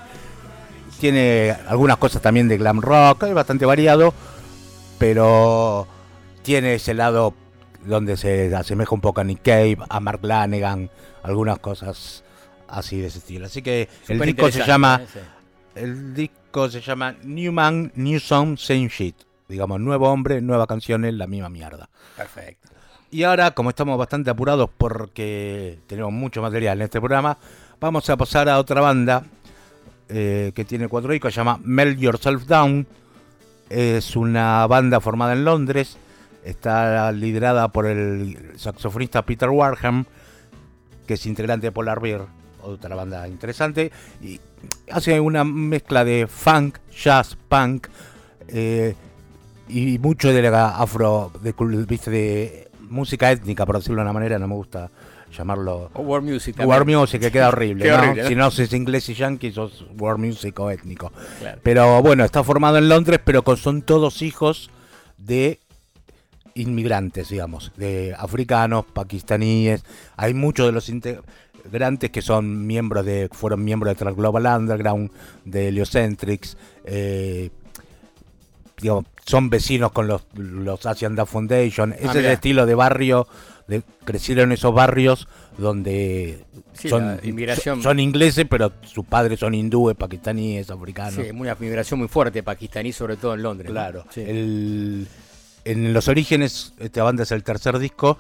[1.01, 4.13] Tiene algunas cosas también de glam rock, es bastante variado,
[4.99, 5.87] pero
[6.43, 7.33] tiene ese lado
[7.87, 10.91] donde se asemeja un poco a Nick Cave, a Mark Lanegan,
[11.23, 12.23] algunas cosas
[12.69, 13.47] así de ese estilo.
[13.47, 15.21] Así que el disco se llama ¿eh?
[15.77, 16.35] El disco
[16.71, 19.15] se llama New Man, New Song, Same Shit.
[19.49, 21.89] Digamos, nuevo hombre, nueva canciones, la misma mierda.
[22.17, 22.71] Perfecto.
[23.11, 27.39] Y ahora, como estamos bastante apurados porque tenemos mucho material en este programa,
[27.79, 29.23] vamos a pasar a otra banda
[30.09, 32.87] eh, que tiene cuatro discos, se llama Melt Yourself Down.
[33.69, 35.99] Es una banda formada en Londres,
[36.43, 40.07] está liderada por el saxofonista Peter Warham,
[41.07, 42.27] que es integrante de Polar Bear,
[42.67, 43.91] otra banda interesante,
[44.23, 44.41] y
[44.91, 47.89] hace una mezcla de funk, jazz, punk,
[48.49, 48.95] eh,
[49.69, 51.55] y mucho de la afro, de,
[51.87, 54.91] viste, de música étnica, por decirlo de una manera, no me gusta
[55.37, 56.99] llamarlo O War Music War también.
[57.01, 58.03] Music, que queda horrible, Queda ¿no?
[58.05, 58.29] horrible, ¿no?
[58.29, 61.13] Si no sos inglés y yankee, sos War Music o étnico.
[61.41, 61.61] Claro.
[61.65, 64.71] Pero bueno, está formado en Londres, pero con- son todos hijos
[65.19, 65.59] de
[66.55, 69.85] inmigrantes, digamos, de africanos, pakistaníes.
[70.17, 70.89] Hay muchos de los
[71.67, 75.11] integrantes que son miembros de, fueron miembros de Trans Global Underground,
[75.45, 77.51] de Heliocentrics, eh,
[78.81, 81.93] digamos, son vecinos con los, los Asian Dub Foundation.
[81.93, 83.27] Ese es el Ah, estilo de barrio,
[83.67, 85.27] de, crecieron en esos barrios
[85.59, 86.45] donde
[86.75, 87.83] Sí, son, inmigración.
[87.83, 91.15] son, ingleses, pero sus padres son hindúes, pakistaníes, africanos.
[91.15, 93.69] Sí, una migración muy fuerte pakistaní, sobre todo en Londres.
[93.71, 93.75] ¿no?
[93.75, 94.05] Claro.
[94.11, 94.21] Sí.
[94.21, 95.09] El-
[95.65, 98.19] en los orígenes, esta banda es el tercer disco.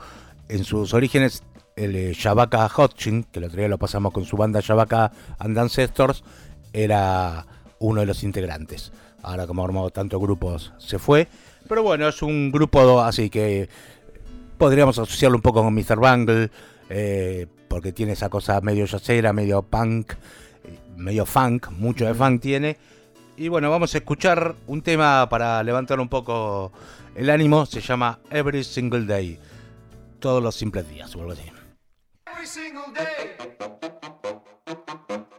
[0.48, 1.44] En sus orígenes,
[1.77, 5.59] el eh, Shabaka Hotchin, que el otro día lo pasamos con su banda Shabaka and
[5.59, 6.24] Ancestors,
[6.73, 7.47] era
[7.78, 8.93] uno de los integrantes.
[9.23, 11.28] Ahora, como ha armado tantos grupos, se fue.
[11.69, 13.69] Pero bueno, es un grupo así que
[14.57, 15.97] podríamos asociarlo un poco con Mr.
[15.97, 16.51] Bungle,
[16.89, 22.40] eh, porque tiene esa cosa medio yacera, medio punk, eh, medio funk, mucho de funk
[22.40, 22.78] tiene.
[23.36, 26.73] Y bueno, vamos a escuchar un tema para levantar un poco
[27.15, 29.39] el ánimo, se llama Every Single Day,
[30.20, 31.55] todos los simples días, o algo así.
[32.36, 33.30] Every single day,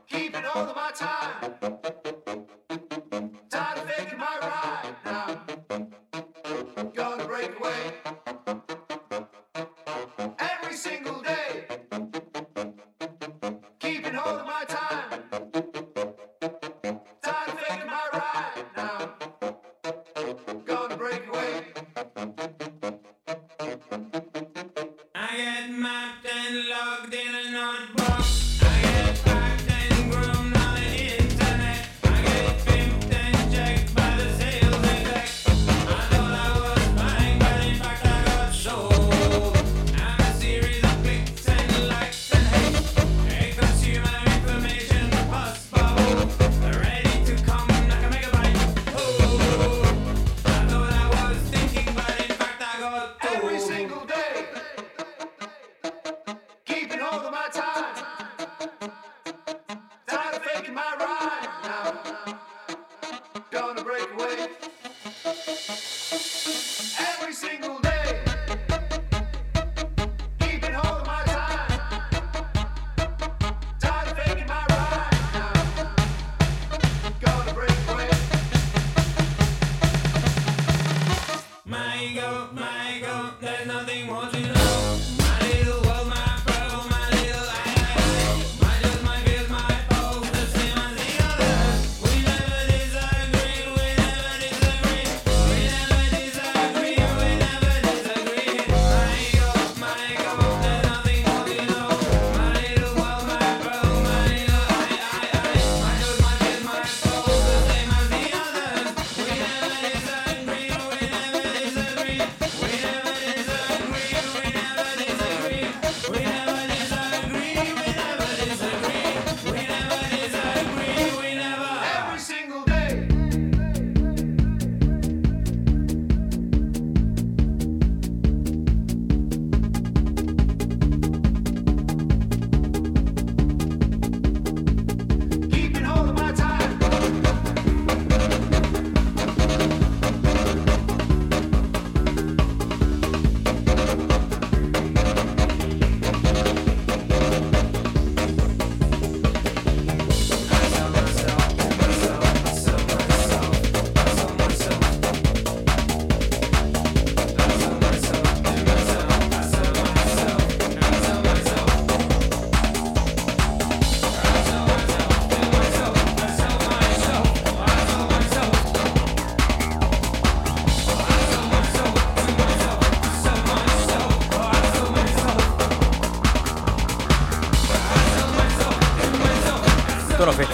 [0.08, 1.94] keeping all of my time.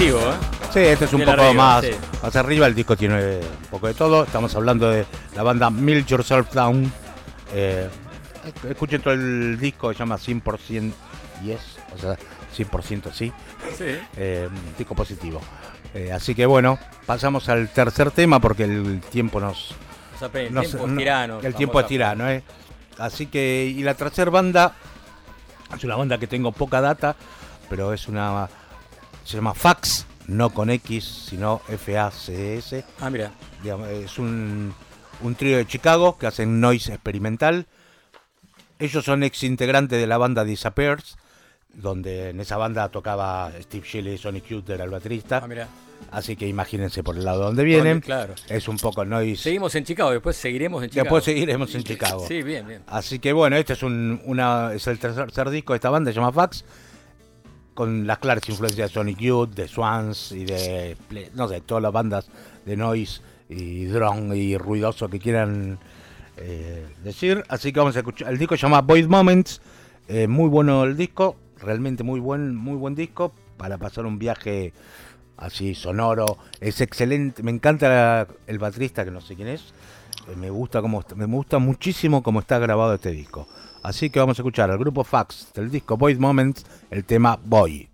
[0.03, 0.35] Festivo, ¿eh?
[0.73, 1.91] Sí, este es un poco arriba, más, sí.
[2.21, 2.67] más arriba.
[2.67, 4.23] El disco tiene un poco de todo.
[4.23, 5.05] Estamos hablando de
[5.35, 6.91] la banda Milk Yourself Down.
[7.53, 7.87] Eh,
[8.69, 10.91] escuchen todo el disco, se llama 100%
[11.43, 11.59] Yes,
[11.95, 12.17] o sea,
[12.55, 13.31] 100% sí.
[13.77, 13.85] Sí.
[14.17, 15.41] Eh, un disco positivo.
[15.93, 19.71] Eh, así que bueno, pasamos al tercer tema porque el tiempo nos.
[20.15, 21.39] O sea, el nos- tiempo es no- tirano.
[21.41, 22.43] El tiempo es tirano, ¿eh?
[22.97, 24.73] Así que, y la tercera banda
[25.75, 27.15] es una banda que tengo poca data,
[27.69, 28.47] pero es una.
[29.25, 29.92] Se llama Fax,
[30.27, 32.85] no con X, sino F-A-C-S.
[32.99, 33.31] Ah, mira.
[33.61, 34.73] Digamos, es un,
[35.21, 37.67] un trío de Chicago que hacen noise experimental.
[38.79, 41.17] Ellos son ex integrantes de la banda Disappears,
[41.73, 45.41] donde en esa banda tocaba Steve Shelley, Sonic Youth era el baterista.
[45.43, 45.67] Ah, mira.
[46.11, 48.01] Así que imagínense por el lado donde vienen.
[48.01, 48.35] Claro.
[48.49, 49.41] Es un poco noise.
[49.41, 51.03] Seguimos en Chicago, después seguiremos en Chicago.
[51.05, 52.25] Después seguiremos en Chicago.
[52.27, 52.83] Sí, bien, bien.
[52.87, 56.15] Así que bueno, este es un una es el tercer disco de esta banda, se
[56.15, 56.65] llama Fax,
[57.73, 60.95] con las claras influencias de Sonic Youth, de Swans y de
[61.33, 62.27] no sé, todas las bandas
[62.65, 65.79] de noise y drone y ruidoso que quieran
[66.37, 67.43] eh, decir.
[67.49, 68.31] Así que vamos a escuchar.
[68.31, 69.61] El disco se llama Void Moments,
[70.07, 74.73] eh, muy bueno el disco, realmente muy buen muy buen disco para pasar un viaje
[75.37, 76.37] así sonoro.
[76.59, 79.73] Es excelente, me encanta el baterista que no sé quién es.
[80.27, 83.47] Eh, Me gusta está- me gusta muchísimo cómo está grabado este disco.
[83.83, 87.92] Así que vamos a escuchar al grupo Fax del disco Void Moments el tema Boy.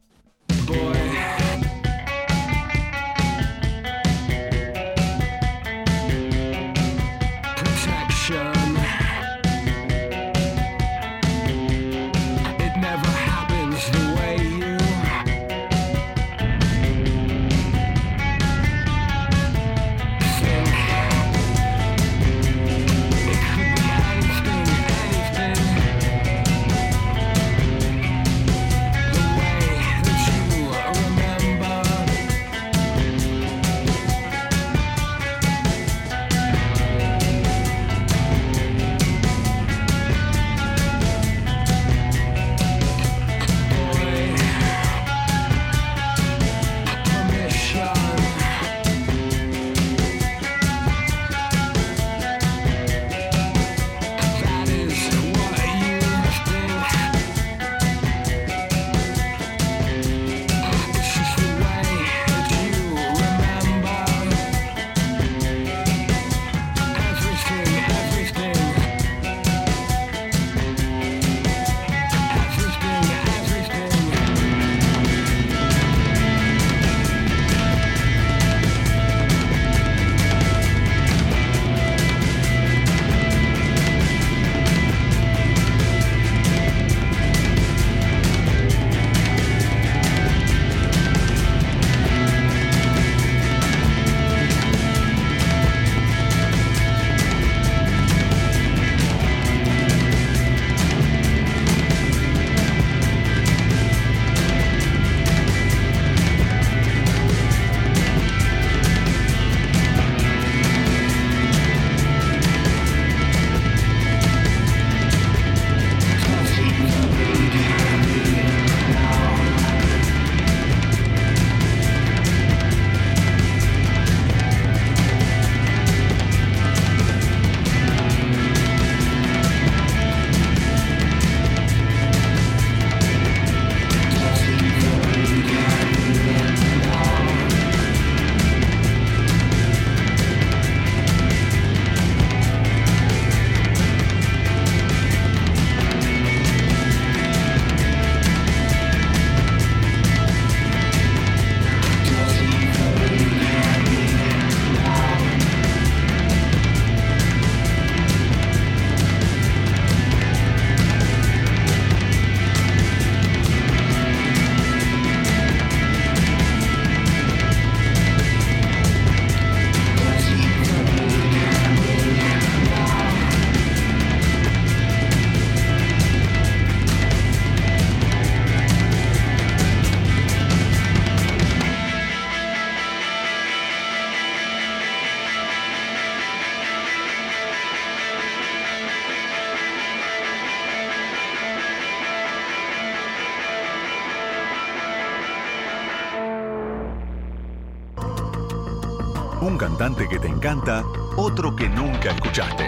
[199.80, 200.84] Cantante que te encanta,
[201.16, 202.66] otro que nunca escuchaste.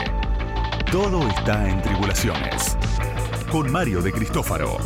[0.89, 2.77] Todo está en Tribulaciones.
[3.51, 4.77] Con Mario de Cristófaro.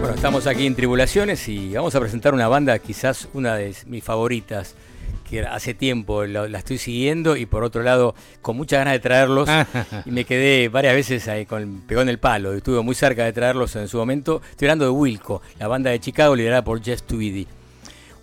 [0.00, 4.02] Bueno, estamos aquí en Tribulaciones y vamos a presentar una banda, quizás una de mis
[4.02, 4.74] favoritas,
[5.30, 8.98] que hace tiempo la, la estoy siguiendo y por otro lado con muchas ganas de
[8.98, 9.48] traerlos
[10.04, 13.32] y me quedé varias veces ahí con pegó en el palo, estuve muy cerca de
[13.32, 14.42] traerlos en su momento.
[14.50, 17.46] Estoy hablando de Wilco, la banda de Chicago liderada por Jeff Tweedy.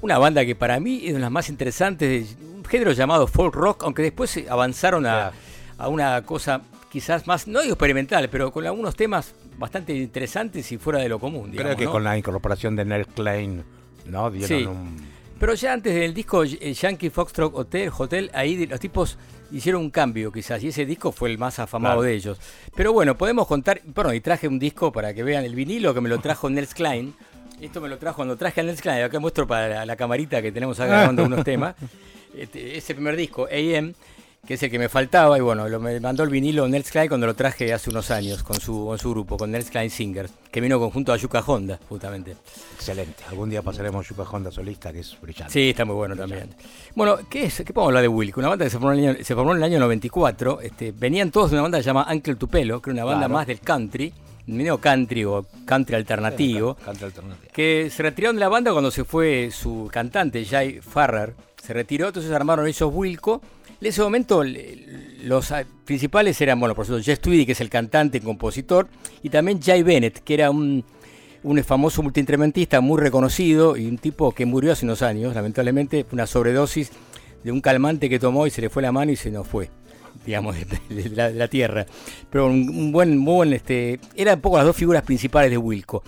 [0.02, 3.54] Una banda que para mí es de las más interesantes, de un género llamado folk
[3.56, 5.32] rock, aunque después avanzaron a,
[5.78, 6.62] a una cosa
[6.92, 11.20] quizás más, no digo experimental, pero con algunos temas bastante interesantes y fuera de lo
[11.20, 11.44] común.
[11.52, 11.92] Creo digamos, que ¿no?
[11.92, 13.64] con la incorporación de Nell Klein,
[14.06, 14.30] ¿no?
[14.32, 14.66] Dieron Sí.
[14.66, 14.98] un...
[15.40, 19.18] Pero ya antes del disco eh, Yankee Foxtrot Hotel, Hotel, ahí los tipos
[19.52, 22.02] hicieron un cambio quizás, y ese disco fue el más afamado Claro.
[22.04, 22.40] de ellos.
[22.76, 26.02] Pero bueno, podemos contar, bueno, y traje un disco para que vean el vinilo que
[26.02, 27.14] me lo trajo Nels Klein.
[27.62, 30.42] Esto me lo trajo cuando traje a Nels Klein, acá muestro para la, la camarita
[30.42, 31.76] que tenemos acá grabando unos temas.
[32.34, 33.94] Este, ese primer disco, AM,
[34.48, 37.10] que es el que me faltaba, y bueno, lo, me mandó el vinilo Nels Klein
[37.10, 40.32] cuando lo traje hace unos años con su, con su grupo, con Nels Klein Singers,
[40.50, 42.38] que vino conjunto a Yuka Honda, justamente.
[42.74, 43.22] Excelente.
[43.28, 45.52] Algún día pasaremos Yuka Honda solista, que es brillante.
[45.52, 46.52] Sí, está muy bueno también.
[46.96, 47.58] Bueno, ¿qué es?
[47.58, 48.40] ¿Qué podemos hablar de Wilco?
[48.40, 50.62] Una banda que se formó en el año, se formó en el año 94.
[50.62, 53.34] Este, venían todos de una banda llamada Uncle Tupelo, que era una banda Claro.
[53.34, 54.14] más del country,
[54.48, 56.76] medio country o country alternativo.
[56.76, 57.52] Canta alternativo.
[57.54, 61.34] Que se retiraron de la banda cuando se fue su cantante, Jay Farrer.
[61.62, 63.42] Se retiró, entonces armaron ellos Wilco.
[63.80, 64.44] En ese momento
[65.24, 68.88] los ah, principales eran, bueno, por supuesto, Jess Tweedy, que es el cantante y compositor,
[69.24, 70.86] y también Jay Bennett, que era un,
[71.44, 76.28] un famoso multiinstrumentista muy reconocido y un tipo que murió hace unos años, lamentablemente, una
[76.28, 76.92] sobredosis
[77.44, 79.70] de un calmante que tomó y se le fue la mano y se nos fue,
[80.26, 80.56] digamos,
[80.90, 81.86] de, la, de la tierra.
[82.30, 86.04] Pero un, buen, muy buen, este, eran un poco las dos figuras principales de Wilco.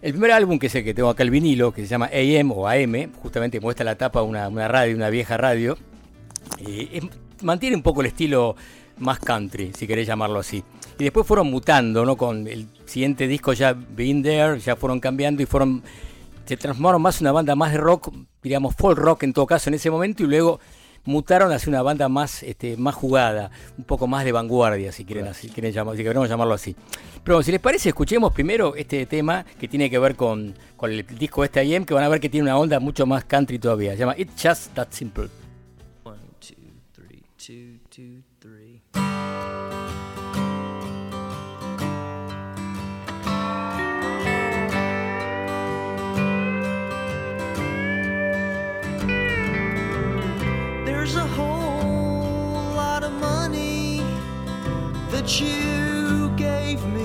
[0.00, 2.66] El primer álbum, que el que tengo acá el vinilo, que se llama AM o
[2.66, 5.78] AM, justamente muestra la tapa una, una radio, una vieja radio,
[6.66, 8.56] eh, es- mantiene un poco el estilo
[8.98, 10.62] más country, si querés llamarlo así.
[10.98, 12.16] Y después fueron mutando, ¿no?
[12.16, 15.82] Con el siguiente disco ya Being There, ya fueron cambiando y fueron
[16.44, 18.12] se transformaron más en una banda más de rock,
[18.42, 20.58] digamos folk rock en todo caso en ese momento y luego
[21.04, 25.26] mutaron hacia una banda más este, más jugada, un poco más de vanguardia, si quieren
[25.26, 26.76] así, quieren llamar- si queremos llamarlo así.
[27.24, 31.06] Pero si les parece, escuchemos primero este tema que tiene que ver con, con el
[31.06, 33.92] disco este IM, que van a ver que tiene una onda mucho más country todavía.
[33.92, 35.28] Se llama It's Just That Simple.
[36.04, 36.56] One, two,
[36.92, 38.82] three, two, two, three.
[51.02, 54.02] There's a whole lot of money
[55.10, 57.01] that you gave me.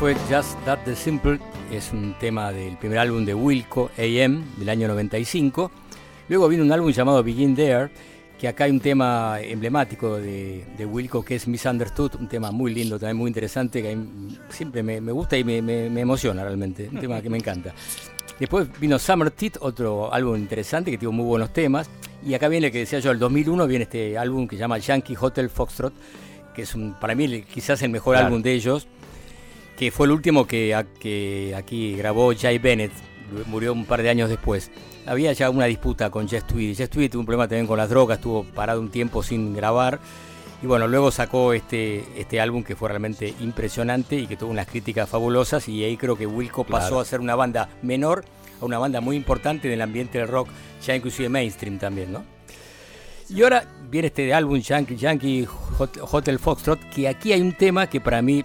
[0.00, 1.38] Fue Just That The Simple,
[1.72, 5.70] es un tema del primer álbum de Wilco, AM, del año 95.
[6.28, 7.90] Luego vino un álbum llamado Begin There,
[8.38, 12.72] que acá hay un tema emblemático de, de Wilco que es Misunderstood, un tema muy
[12.72, 13.98] lindo, también muy interesante, que
[14.50, 17.74] siempre me, me gusta y me, me- me emociona realmente, un tema que me encanta.
[18.38, 21.90] Después vino Summer Teeth, otro álbum interesante que tuvo muy buenos temas.
[22.24, 24.78] Y acá viene el que decía yo, el 2001 viene este álbum que se llama
[24.78, 25.92] Yankee Hotel Foxtrot,
[26.54, 28.26] que es un, para mí quizás el mejor Claro.
[28.28, 28.86] álbum de ellos,
[29.78, 32.92] que fue el último que, a- que aquí grabó Jay Bennett,
[33.46, 34.70] murió un par de años después.
[35.06, 36.74] Había ya una disputa con Jess Tweedy.
[36.74, 40.00] Jess Tweedy tuvo un problema también con las drogas, estuvo parado un tiempo sin grabar.
[40.62, 44.66] Y bueno, luego sacó este, este álbum que fue realmente impresionante y que tuvo unas
[44.66, 45.68] críticas fabulosas.
[45.68, 48.24] Y ahí creo que Wilco pasó a ser una banda menor
[48.60, 50.48] a una banda muy importante en el ambiente del rock,
[50.84, 52.24] ya inclusive mainstream también, ¿no?
[53.30, 55.46] Y ahora viene este álbum Yankee, Yankee
[55.78, 58.42] Hot- Hotel Foxtrot, que aquí hay un tema que para mí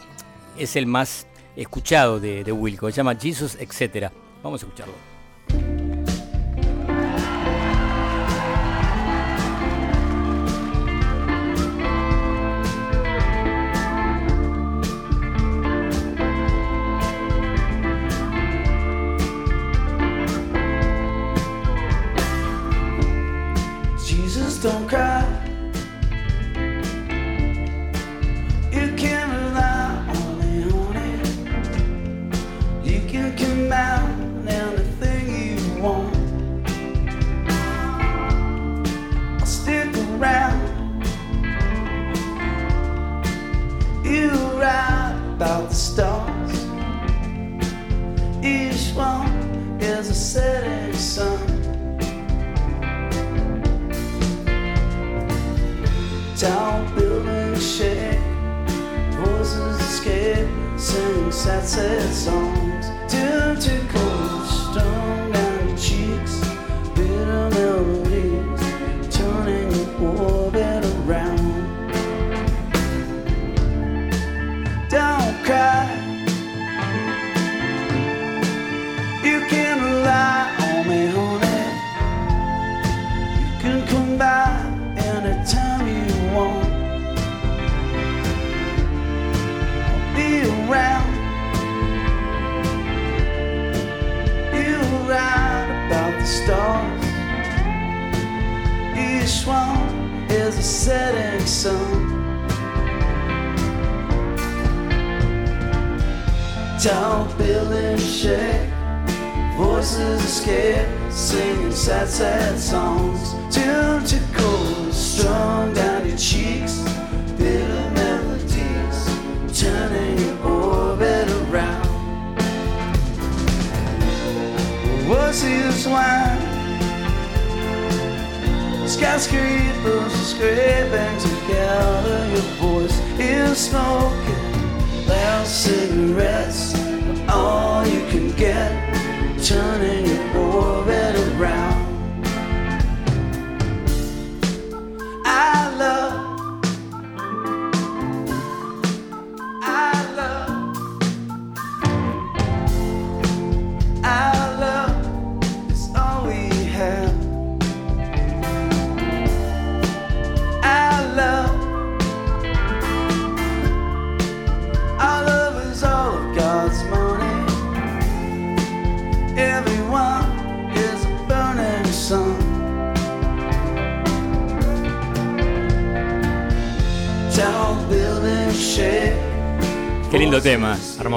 [0.57, 4.11] es el más escuchado de, de Wilco, se llama Jesus, etc.
[4.41, 5.82] Vamos a escucharlo.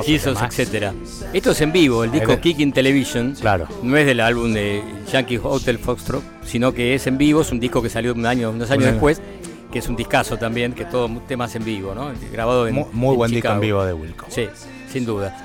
[0.06, 0.92] Tema, Hermoso Jesus, tema.
[0.92, 1.34] etc.
[1.34, 3.34] Esto es en vivo, el disco Kicking Television.
[3.40, 3.66] Claro.
[3.82, 7.60] No es del álbum de Yankee Hotel Foxtrot, sino que es en vivo, es un
[7.60, 9.20] disco que salió un año, unos años después,
[9.72, 12.10] que es un discazo también, que todo temas en vivo, ¿no?
[12.32, 14.26] Grabado en Muy, muy en buen disco en vivo de Wilco.
[14.28, 14.46] Sí,
[14.90, 15.36] sin duda.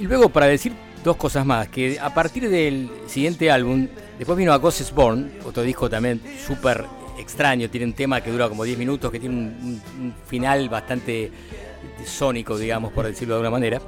[0.00, 0.72] Y luego para decir
[1.04, 3.86] dos cosas más, que a partir del siguiente álbum,
[4.18, 6.84] después vino A Ghost is Born, otro disco también súper
[7.18, 10.68] extraño, tiene un tema que dura como 10 minutos, que tiene un, un- un final
[10.68, 11.30] bastante
[12.04, 13.80] sónico, digamos, por decirlo de alguna manera.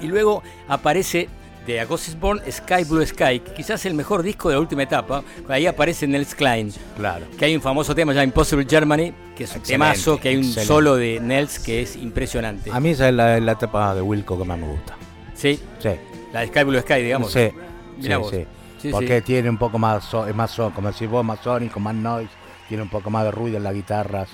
[0.00, 1.28] Y luego aparece
[1.66, 4.84] de A Ghost is Born Sky Blue Sky, quizás el mejor disco de la última
[4.84, 6.72] etapa, ahí aparece Nels Klein.
[6.96, 7.26] Claro.
[7.38, 10.36] Que hay un famoso tema ya Impossible Germany, que es un Excelente, temazo, que hay
[10.36, 10.66] un excelente.
[10.66, 12.70] solo de Nels que es impresionante.
[12.72, 14.96] A mí esa es la, la etapa de Wilco que más me gusta.
[15.34, 15.60] Sí.
[15.78, 15.90] Sí.
[16.32, 17.32] La de Sky Blue Sky, digamos.
[17.32, 17.50] Sí,
[17.98, 18.30] Mirá sí, vos.
[18.30, 18.46] sí.
[18.80, 19.24] Sí, Porque sí.
[19.26, 22.30] tiene un poco más, so- es más, so- como decís vos, más sónico, más noise,
[22.68, 24.28] tiene un poco más de ruido en las guitarras.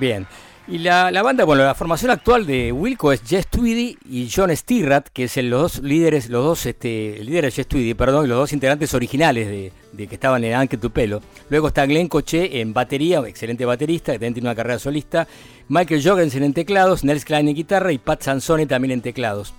[0.00, 0.26] Bien.
[0.68, 4.54] Y la, la banda, bueno, la formación actual de Wilco es Jess Tweedy y John
[4.56, 8.26] Stirrat, que es el- los dos líderes, los dos este, líderes de Jess Tweedy, perdón,
[8.26, 11.22] y los dos integrantes originales de, de que estaban en Anke Tupelo.
[11.48, 15.26] Luego está Glenn Coche en batería, excelente baterista, que también tiene una carrera solista.
[15.68, 19.52] Michael Jorgensen en teclados, Nels Klein en guitarra y Pat Sansone también en teclados.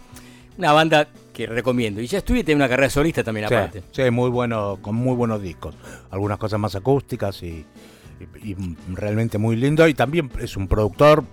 [0.57, 1.99] Una banda que recomiendo.
[2.01, 3.83] Y Jess Tweedy tiene una carrera solista también Sí, aparte.
[3.91, 5.75] sí, muy bueno, con muy buenos discos.
[6.09, 7.65] Algunas cosas más acústicas y,
[8.43, 9.87] y- y realmente muy lindo.
[9.87, 11.23] Y también es un productor,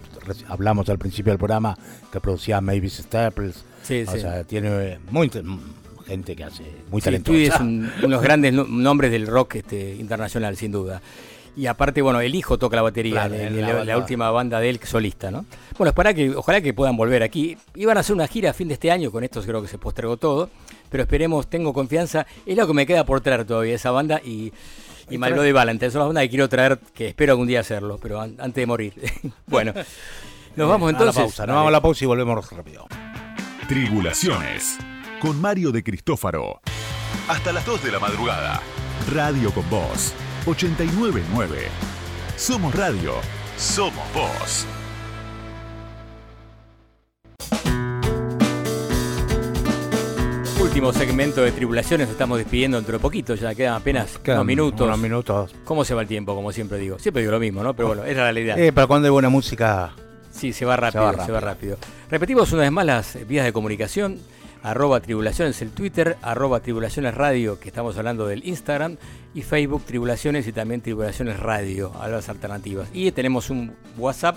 [0.49, 1.77] hablamos al principio del programa,
[2.13, 3.65] que producía Mavis Staples.
[3.83, 4.21] Sí, o sí.
[4.21, 5.31] sea, tiene muy
[6.07, 7.39] gente que hace muy Sí, talentosa.
[7.39, 11.01] Es un- uno de los grandes no- nombres del rock este, internacional, sin duda.
[11.57, 13.99] Y aparte, bueno, el hijo toca la batería Claro, la la, la banda.
[13.99, 15.45] última banda de él solista, ¿no?
[15.77, 17.57] Bueno, para que, ojalá que puedan volver aquí.
[17.75, 19.77] Iban a hacer una gira a fin de este año, con esto creo que se
[19.77, 20.51] postergó todo,
[20.89, 22.27] pero esperemos, tengo confianza.
[22.47, 24.53] Es lo que me queda por traer todavía, esa banda y,
[25.11, 25.91] y Y My trae- Bloody Valentine.
[25.91, 28.67] Son las bandas que quiero traer, que espero algún día hacerlo, pero an- antes de
[28.67, 28.95] morir.
[29.47, 29.73] bueno,
[30.57, 31.23] nos vamos A la entonces.
[31.23, 32.87] pausa, nos vamos a la pausa y volvemos rápido.
[33.69, 34.79] Tribulaciones
[35.21, 36.61] con Mario de Cristófaro.
[37.29, 38.61] Hasta las 2 de la madrugada.
[39.13, 40.15] Radio con Voz
[40.47, 41.69] 899.
[42.37, 43.15] Somos radio.
[43.57, 44.67] Somos voz.
[50.69, 54.87] Último segmento de Tribulaciones, estamos despidiendo dentro de poquito, ya quedan apenas Quedan unos minutos.
[54.87, 55.55] unos minutos.
[55.65, 56.35] ¿Cómo se va el tiempo?
[56.35, 56.99] Como siempre digo.
[56.99, 57.75] Siempre digo lo mismo, ¿no?
[57.75, 58.59] Pero bueno, es la realidad.
[58.59, 59.93] Eh, pero cuando hay buena música,
[60.31, 61.79] Sí, se va rápido, se va rápido.
[62.11, 64.19] Repetimos una vez más las vías de comunicación.
[64.63, 68.99] Arroba Tribulaciones el Twitter, arroba Tribulaciones Radio, que estamos hablando del Instagram,
[69.35, 72.89] y Facebook Tribulaciones y también Tribulaciones Radio, a las alternativas.
[72.93, 74.37] Y tenemos un WhatsApp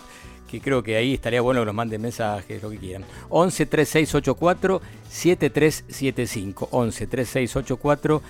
[0.52, 3.06] que creo que ahí estaría bueno que nos manden mensajes, lo que quieran.
[3.30, 6.68] 11 3684 7375.
[6.72, 8.22] 11 3684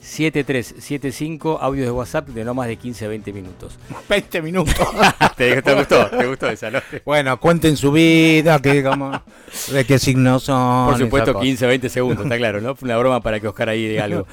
[0.00, 3.78] 7375, audio de WhatsApp de no más de 15 20 minutos.
[4.08, 4.74] 20 minutos.
[5.36, 6.06] ¿Te, te gustó?
[6.06, 6.80] ¿Te gustó esa, no?
[7.04, 9.10] bueno, cuenten su vida, que como,
[9.72, 10.90] de qué signos son.
[10.90, 11.44] Por supuesto, cosa.
[11.44, 12.76] 15, 20 segundos, está claro, ¿no?
[12.80, 14.26] Una broma para que Oscar ahí diga algo.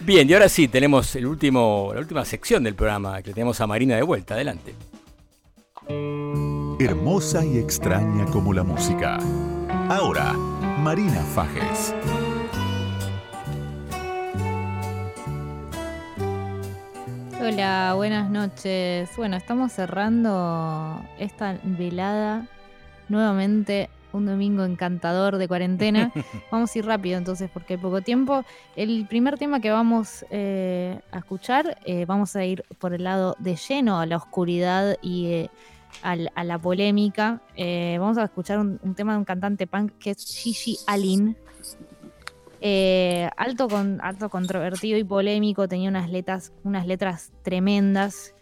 [0.00, 3.66] Bien, y ahora sí, tenemos el último, la última sección del programa, que tenemos a
[3.66, 4.34] Marina de vuelta.
[4.34, 4.74] Adelante.
[6.84, 9.16] Hermosa y extraña como la música.
[9.88, 10.32] Ahora,
[10.80, 11.94] Marina Fajes.
[17.40, 19.08] Hola, buenas noches.
[19.16, 22.48] Bueno, estamos cerrando esta velada
[23.08, 26.12] nuevamente un domingo encantador de cuarentena.
[26.50, 28.44] vamos a ir rápido entonces porque hay poco tiempo.
[28.74, 33.36] El primer tema que vamos eh, a escuchar, eh, vamos a ir por el lado
[33.38, 35.50] de lleno a la oscuridad y eh,
[36.02, 37.42] al- a la polémica.
[37.56, 41.36] Eh, vamos a escuchar un, un tema de un cantante punk que es Gigi Alin.
[42.60, 48.34] Eh, alto, con, alto controvertido y polémico, tenía unas letras, unas letras tremendas.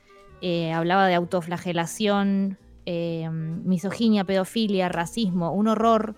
[0.42, 2.58] eh, hablaba de autoflagelación,
[3.64, 6.14] misoginia, pedofilia, racismo, un horror.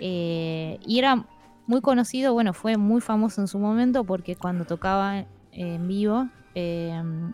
[0.00, 1.26] y era
[1.66, 6.28] muy conocido, bueno, fue muy famoso en su momento porque cuando tocaba en vivo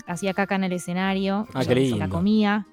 [0.07, 2.67] hacía caca en el escenario, Ah, se la comía,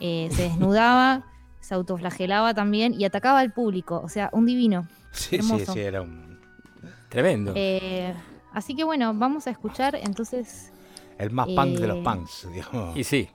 [0.00, 1.26] eh, se desnudaba,
[1.60, 4.86] se autoflagelaba también y atacaba al público, o sea, un divino.
[5.12, 5.72] Sí, sí, hermoso.
[5.72, 6.38] sí, era un.
[7.08, 7.52] Tremendo.
[7.56, 8.12] Eh,
[8.52, 10.72] así que bueno, vamos a escuchar entonces.
[11.18, 12.96] El más punk de los eh, punks, digamos.
[12.96, 13.28] Y sí,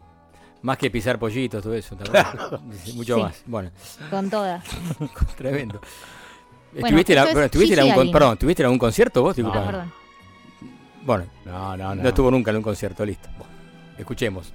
[0.62, 1.96] más que pisar pollitos, todo eso.
[1.98, 2.60] ¿tá?
[2.96, 3.22] Mucho Sí.
[3.22, 3.44] más.
[3.46, 3.72] Bueno,
[4.10, 4.64] Con todas.
[5.38, 5.82] tremendo.
[6.72, 8.14] Bueno, ¿Estuviste, en la- esto es bueno, ¿estuviste en Gigi algún, con- Alin.
[8.14, 9.32] perdón, ¿estuviste en algún concierto vos?
[9.32, 9.66] Ah, Disculpa.
[9.66, 9.94] perdón.
[11.06, 12.02] Bueno, No, no, no.
[12.04, 13.28] no estuvo nunca en un concierto, listo.
[13.38, 13.54] Bueno,
[13.98, 14.54] escuchemos.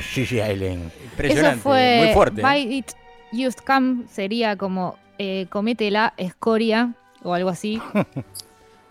[0.00, 0.90] Gigi Allen.
[1.10, 2.40] Impresionante, Eso fue muy fuerte.
[2.40, 2.44] ¿eh?
[2.44, 2.92] By It
[3.32, 7.80] Used Come, sería como eh, comete la escoria o algo así.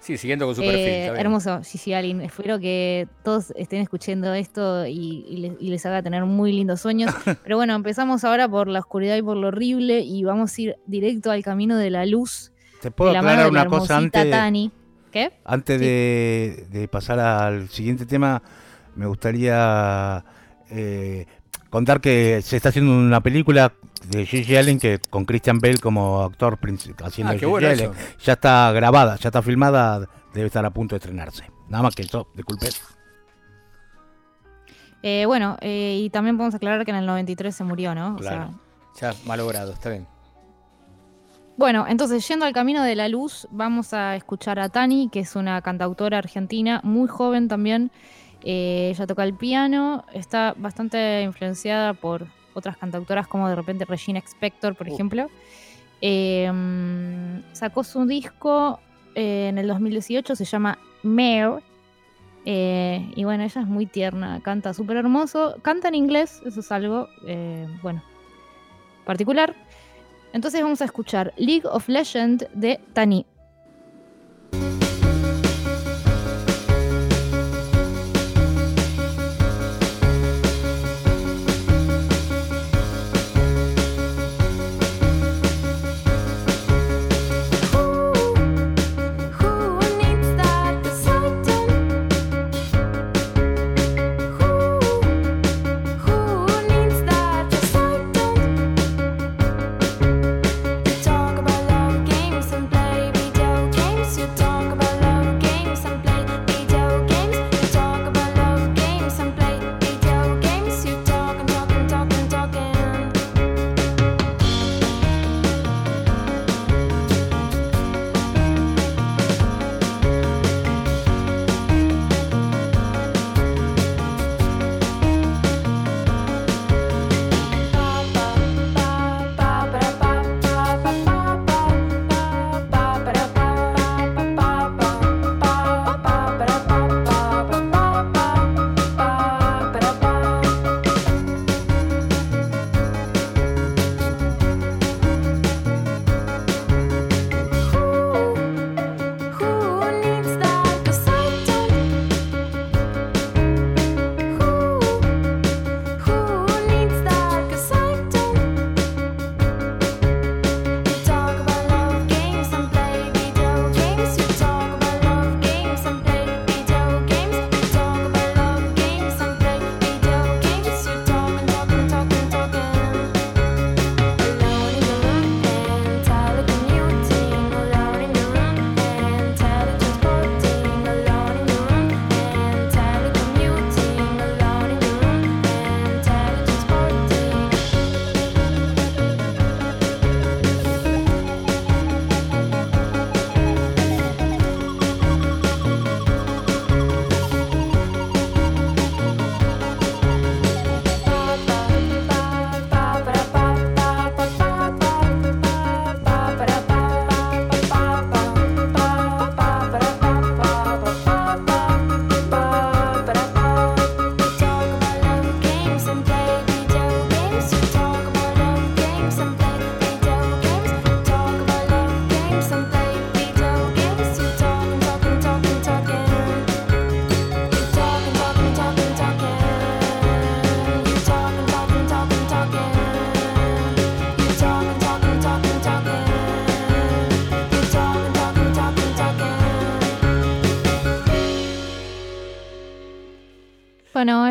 [0.05, 0.77] Sí, siguiendo con su perfil.
[0.77, 1.15] Eh, bien.
[1.15, 2.21] hermoso, Gigi Allen.
[2.21, 6.81] Espero que todos estén escuchando esto y, y les, y les haga tener muy lindos
[6.81, 7.11] sueños.
[7.43, 10.75] Pero bueno, empezamos ahora por la oscuridad y por lo horrible y vamos a ir
[10.85, 12.51] directo al camino de la luz.
[12.83, 14.31] ¿Te puedo de la mano aclarar de la una cosa hermosita antes?
[14.31, 14.71] Tani.
[15.11, 15.33] ¿Qué?
[15.43, 18.43] Antes de, de pasar al siguiente tema,
[18.95, 20.23] me gustaría
[20.69, 21.25] eh,
[21.69, 23.73] contar que se está haciendo una película
[24.09, 27.91] de Gigi Allen que con Christian Bale como actor principal haciendo Ah, Gigi bueno Allen.
[28.23, 31.43] Ya está grabada, ya está filmada, debe estar a punto de estrenarse.
[31.69, 32.67] Nada más que eso, disculpe.
[35.01, 38.15] Eh, bueno, eh, y también podemos aclarar que en el 93 se murió, ¿no?
[38.15, 38.53] O Claro.
[38.93, 40.07] sea, Ya malogrado, está bien.
[41.57, 45.35] Bueno, entonces yendo al camino de la luz, vamos a escuchar a Tani, que es
[45.35, 47.91] una cantautora argentina, muy joven también.
[48.45, 54.19] Eh, ella toca el piano, está bastante influenciada por otras cantautoras como de repente Regina
[54.19, 54.93] Spector, por Uh.
[54.93, 55.29] ejemplo.
[56.01, 58.79] Eh, mm, sacó su disco
[59.15, 61.63] eh, en el 2018, se llama Mare.
[62.45, 66.71] Eh, y bueno, ella es muy tierna, canta súper hermoso, canta en inglés, eso es
[66.71, 67.07] algo,
[67.81, 68.03] bueno,
[69.03, 69.55] particular.
[70.31, 73.25] Entonces vamos a escuchar League of Legends de Tani.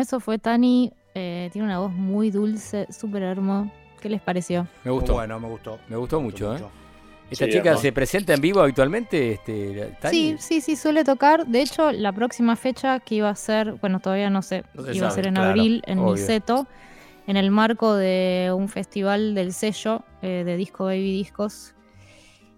[0.05, 0.91] Eso fue Tani.
[1.13, 3.71] eh, tiene una voz muy dulce, súper hermosa.
[4.01, 4.67] ¿Qué les pareció?
[4.83, 5.13] Me gustó.
[5.13, 5.79] Bueno, me gustó.
[5.89, 6.59] Me gustó mucho, ¿eh?
[6.59, 6.71] mucho.
[7.31, 9.31] ¿Esta Sí, chica se presenta en vivo habitualmente?
[9.31, 10.11] Este, Tani?
[10.15, 11.47] Sí, sí, sí, suele tocar.
[11.47, 14.95] De hecho, la próxima fecha que iba a ser, bueno, todavía no sé, No se
[14.95, 16.11] iba a ser en claro, abril en obvio.
[16.13, 16.67] Niceto,
[17.25, 21.73] en el marco de un festival del sello eh, de Disco Baby Discos,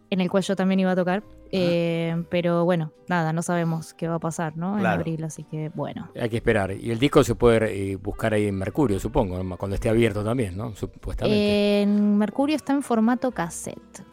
[0.10, 1.24] en el cual yo también iba a tocar.
[1.52, 4.74] Eh, pero bueno, nada, no sabemos qué va a pasar, ¿no?
[4.76, 5.00] En Claro.
[5.00, 6.10] abril, así que bueno.
[6.20, 6.72] Hay que esperar.
[6.72, 9.58] Y el disco se puede eh, buscar ahí en Mercurio, supongo, ¿no?
[9.58, 10.76] cuando esté abierto también, ¿no?
[10.76, 11.82] Supuestamente.
[11.82, 14.04] En Mercurio está en formato cassette.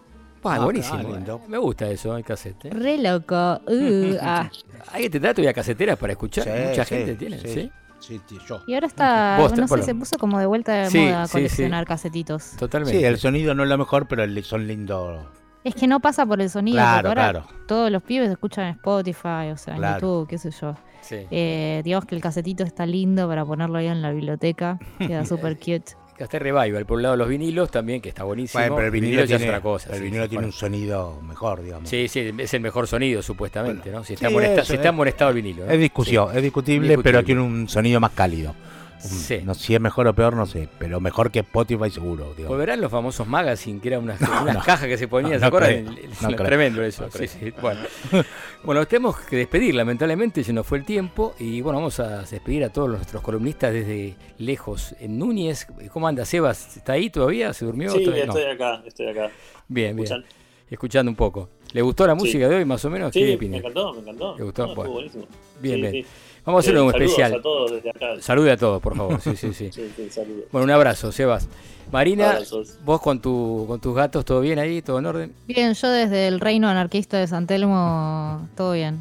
[0.46, 0.98] Ah, Ah, buenísimo.
[0.98, 1.40] lindo.
[1.48, 2.66] Me gusta eso, el cassette.
[2.66, 2.70] ¿eh?
[2.70, 3.60] Re loco.
[3.66, 4.50] Uh, ah.
[4.92, 6.44] ¿Hay que te da todavía caseteras para escuchar?
[6.44, 7.48] Sí, Mucha sí, gente tiene, sí.
[7.48, 7.72] ¿sí?
[8.00, 8.60] Sí, yo.
[8.66, 11.86] Y ahora está, no sé, se puso como de vuelta de Sí, moda sí, coleccionar
[11.86, 12.50] casetitos.
[12.58, 12.98] Totalmente.
[12.98, 15.24] Sí, el sonido no es lo mejor, pero son lindos.
[15.64, 17.46] Es que no pasa por el sonido, Claro, porque ahora claro.
[17.66, 20.00] todos los pibes escuchan en Spotify, o sea, en Claro.
[20.00, 20.74] YouTube, qué sé yo.
[21.00, 21.16] Sí.
[21.30, 25.56] Eh, digamos que el casetito está lindo para ponerlo ahí en la biblioteca, queda súper
[25.58, 25.92] cute.
[26.16, 28.60] Está Revival, por un lado los vinilos también, que está buenísimo.
[28.62, 29.90] Bueno, pero el vinilo, ya es tiene, otra cosa.
[29.90, 30.46] el sí, vinilo sí, tiene bueno.
[30.48, 31.88] un sonido mejor, digamos.
[31.88, 34.04] Sí, sí, es el mejor sonido, supuestamente, ¿no?
[34.04, 35.64] Si está, Sí, eso si está es- amonestado el vinilo.
[35.66, 35.72] ¿no?
[35.72, 36.36] Es discusión, Sí.
[36.36, 38.54] es discutible, pero tiene un sonido más cálido.
[39.08, 39.40] Sí.
[39.44, 42.24] No, si es mejor o peor, no sé, pero mejor que Spotify seguro.
[42.36, 42.48] digamos.
[42.48, 44.62] Volverán los famosos magazine, que eran unas, No, unas no.
[44.62, 45.96] cajas que se ponían, No, ¿se no acuerdan?
[46.46, 47.04] tremendo eso.
[47.04, 47.28] No sí, creo.
[47.28, 47.80] sí, bueno.
[48.64, 51.34] bueno, tenemos que despedir, lamentablemente, se nos fue el tiempo.
[51.38, 54.94] Y bueno, vamos a despedir a todos nuestros columnistas desde lejos.
[55.00, 56.76] En Núñez, ¿cómo anda Sebas?
[56.76, 57.52] ¿Está ahí todavía?
[57.52, 57.90] ¿Se durmió?
[57.90, 59.30] Sí, estoy acá, estoy acá.
[59.68, 60.06] Bien, bien.
[60.06, 60.24] ¿Escuchan?
[60.70, 61.50] Escuchando un poco.
[61.72, 62.20] ¿Le gustó la Sí.
[62.20, 63.12] música de hoy, más o menos?
[63.12, 64.36] Sí, ¿Qué me encantó, me encantó.
[64.38, 64.74] ¿Le gustó?
[64.74, 64.92] Bueno.
[64.92, 65.26] buenísimo.
[65.60, 66.06] Bien, Sí, bien.
[66.44, 67.34] Vamos a hacer Eh, un saludos especial.
[67.34, 68.06] a todos desde acá.
[68.20, 69.20] Salude a todos, por favor.
[69.20, 69.70] Sí, sí, sí.
[69.72, 70.44] Sí, sí, saludos.
[70.52, 71.48] Bueno, un abrazo, Sebas.
[71.92, 72.78] Marina, Abrazos.
[72.84, 74.82] vos con, tu, con tus gatos, ¿todo bien ahí?
[74.82, 75.32] ¿Todo en orden?
[75.46, 79.00] Bien, yo desde el reino anarquista de San Telmo, todo bien.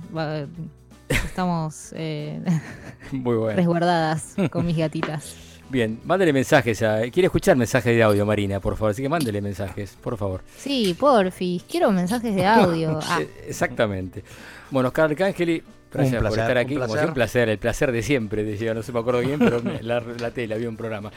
[1.10, 2.42] Estamos eh,
[3.12, 3.56] Muy bueno.
[3.56, 5.36] resguardadas con mis gatitas.
[5.70, 6.82] Bien, mándele mensajes.
[6.84, 8.92] A, quiere escuchar mensajes de audio, Marina, por favor.
[8.92, 10.42] Así que mándele mensajes, por favor.
[10.58, 13.00] Sí, porfis, quiero mensajes de audio.
[13.02, 14.24] Ah, Exactamente.
[14.70, 15.64] Bueno, Oscar Arcángeli,
[15.94, 16.74] gracias Un por estar un aquí.
[16.76, 16.94] Como placer.
[17.00, 19.82] siempre, un placer, el placer de siempre, decía, no se me acuerdo bien, pero me-
[19.84, 21.12] la, la tela, había un programa.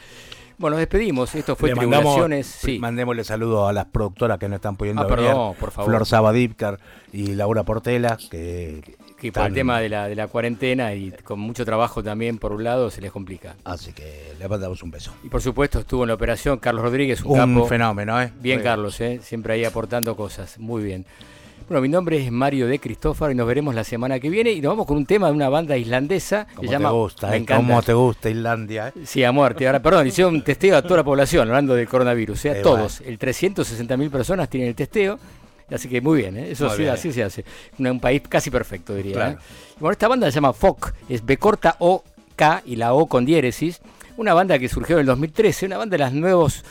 [0.59, 1.35] Bueno, nos despedimos.
[1.35, 2.47] Esto fue mandamos- Tribulaciones.
[2.47, 2.79] Sí.
[2.79, 5.91] Mandémosle saludos a las productoras que nos están pudiendo Ah, perdón, por favor.
[5.91, 6.79] Flor Saba Dipcar
[7.13, 8.81] y Laura Portela, que,
[9.19, 12.39] Que por el están- tema de la, de la cuarentena y con mucho trabajo también
[12.39, 13.55] por un lado se les complica.
[13.65, 15.13] Así que le mandamos un beso.
[15.23, 17.67] Y por supuesto estuvo en la operación Carlos Rodríguez, un, Un capo.
[17.67, 18.31] fenómeno, ¿eh?
[18.41, 18.63] Bien.
[18.63, 19.19] Carlos, ¿eh?
[19.21, 20.57] siempre ahí aportando cosas.
[20.57, 21.05] Muy bien.
[21.67, 24.51] Bueno, mi nombre es Mario de Cristófaro y nos veremos la semana que viene.
[24.51, 26.89] Y nos vamos con un tema de una banda islandesa que Como llama.
[26.89, 27.45] te gusta, Me ¿eh?
[27.45, 28.93] Como te gusta Islandia, ¿eh?
[29.05, 29.67] Sí, a muerte.
[29.67, 32.45] Ahora, perdón, hicieron un testeo a toda la población, hablando del coronavirus.
[32.45, 33.01] A Eh, todos.
[33.01, 35.19] El 360.000 personas tienen el testeo.
[35.69, 36.51] Así que muy bien, ¿eh?
[36.51, 36.93] eso Muy sí, bien.
[36.93, 37.43] así se hace.
[37.77, 39.13] Un, un país casi perfecto, diría.
[39.15, 39.31] Claro.
[39.33, 39.43] ¿eh?
[39.81, 42.01] Bueno, esta banda se llama FOC, es B corta O
[42.37, 43.81] K y la O con diéresis.
[44.15, 46.63] Una banda que surgió en el 2013, una banda de las nuevos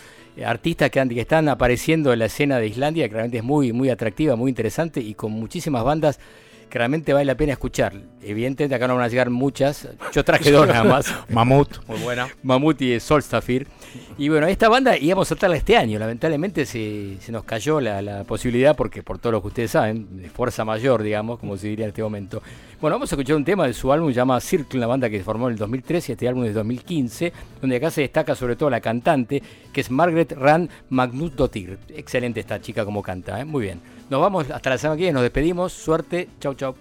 [0.45, 3.91] artistas que, que están apareciendo en la escena de Islandia, que realmente es muy, muy
[3.91, 6.19] atractiva, muy interesante y con muchísimas bandas
[6.69, 7.95] que realmente vale la pena escuchar.
[8.23, 11.15] Evidentemente acá no van a llegar muchas, yo traje dos nada más.
[11.29, 12.29] Mamut, muy buena.
[12.43, 13.67] Mamut y Solstafir.
[14.19, 15.99] Y bueno, esta banda íbamos a tratarla este año.
[15.99, 20.23] Lamentablemente se, se nos cayó la, la posibilidad, porque por todo lo que ustedes saben,
[20.23, 22.43] de fuerza mayor, digamos, como se diría en este momento.
[22.81, 25.25] Bueno, vamos a escuchar un tema de su álbum llamado Circle, una banda que se
[25.25, 28.55] formó en el 2013 y este álbum es de 2015, donde acá se destaca sobre
[28.55, 31.79] todo la cantante, que es Margaret Rand Magnusdottir.
[31.89, 33.45] Excelente esta chica como canta, ¿eh?
[33.47, 33.81] muy bien.
[34.09, 35.73] Nos vamos hasta la semana que viene, nos despedimos.
[35.73, 36.75] Suerte, chau, chau.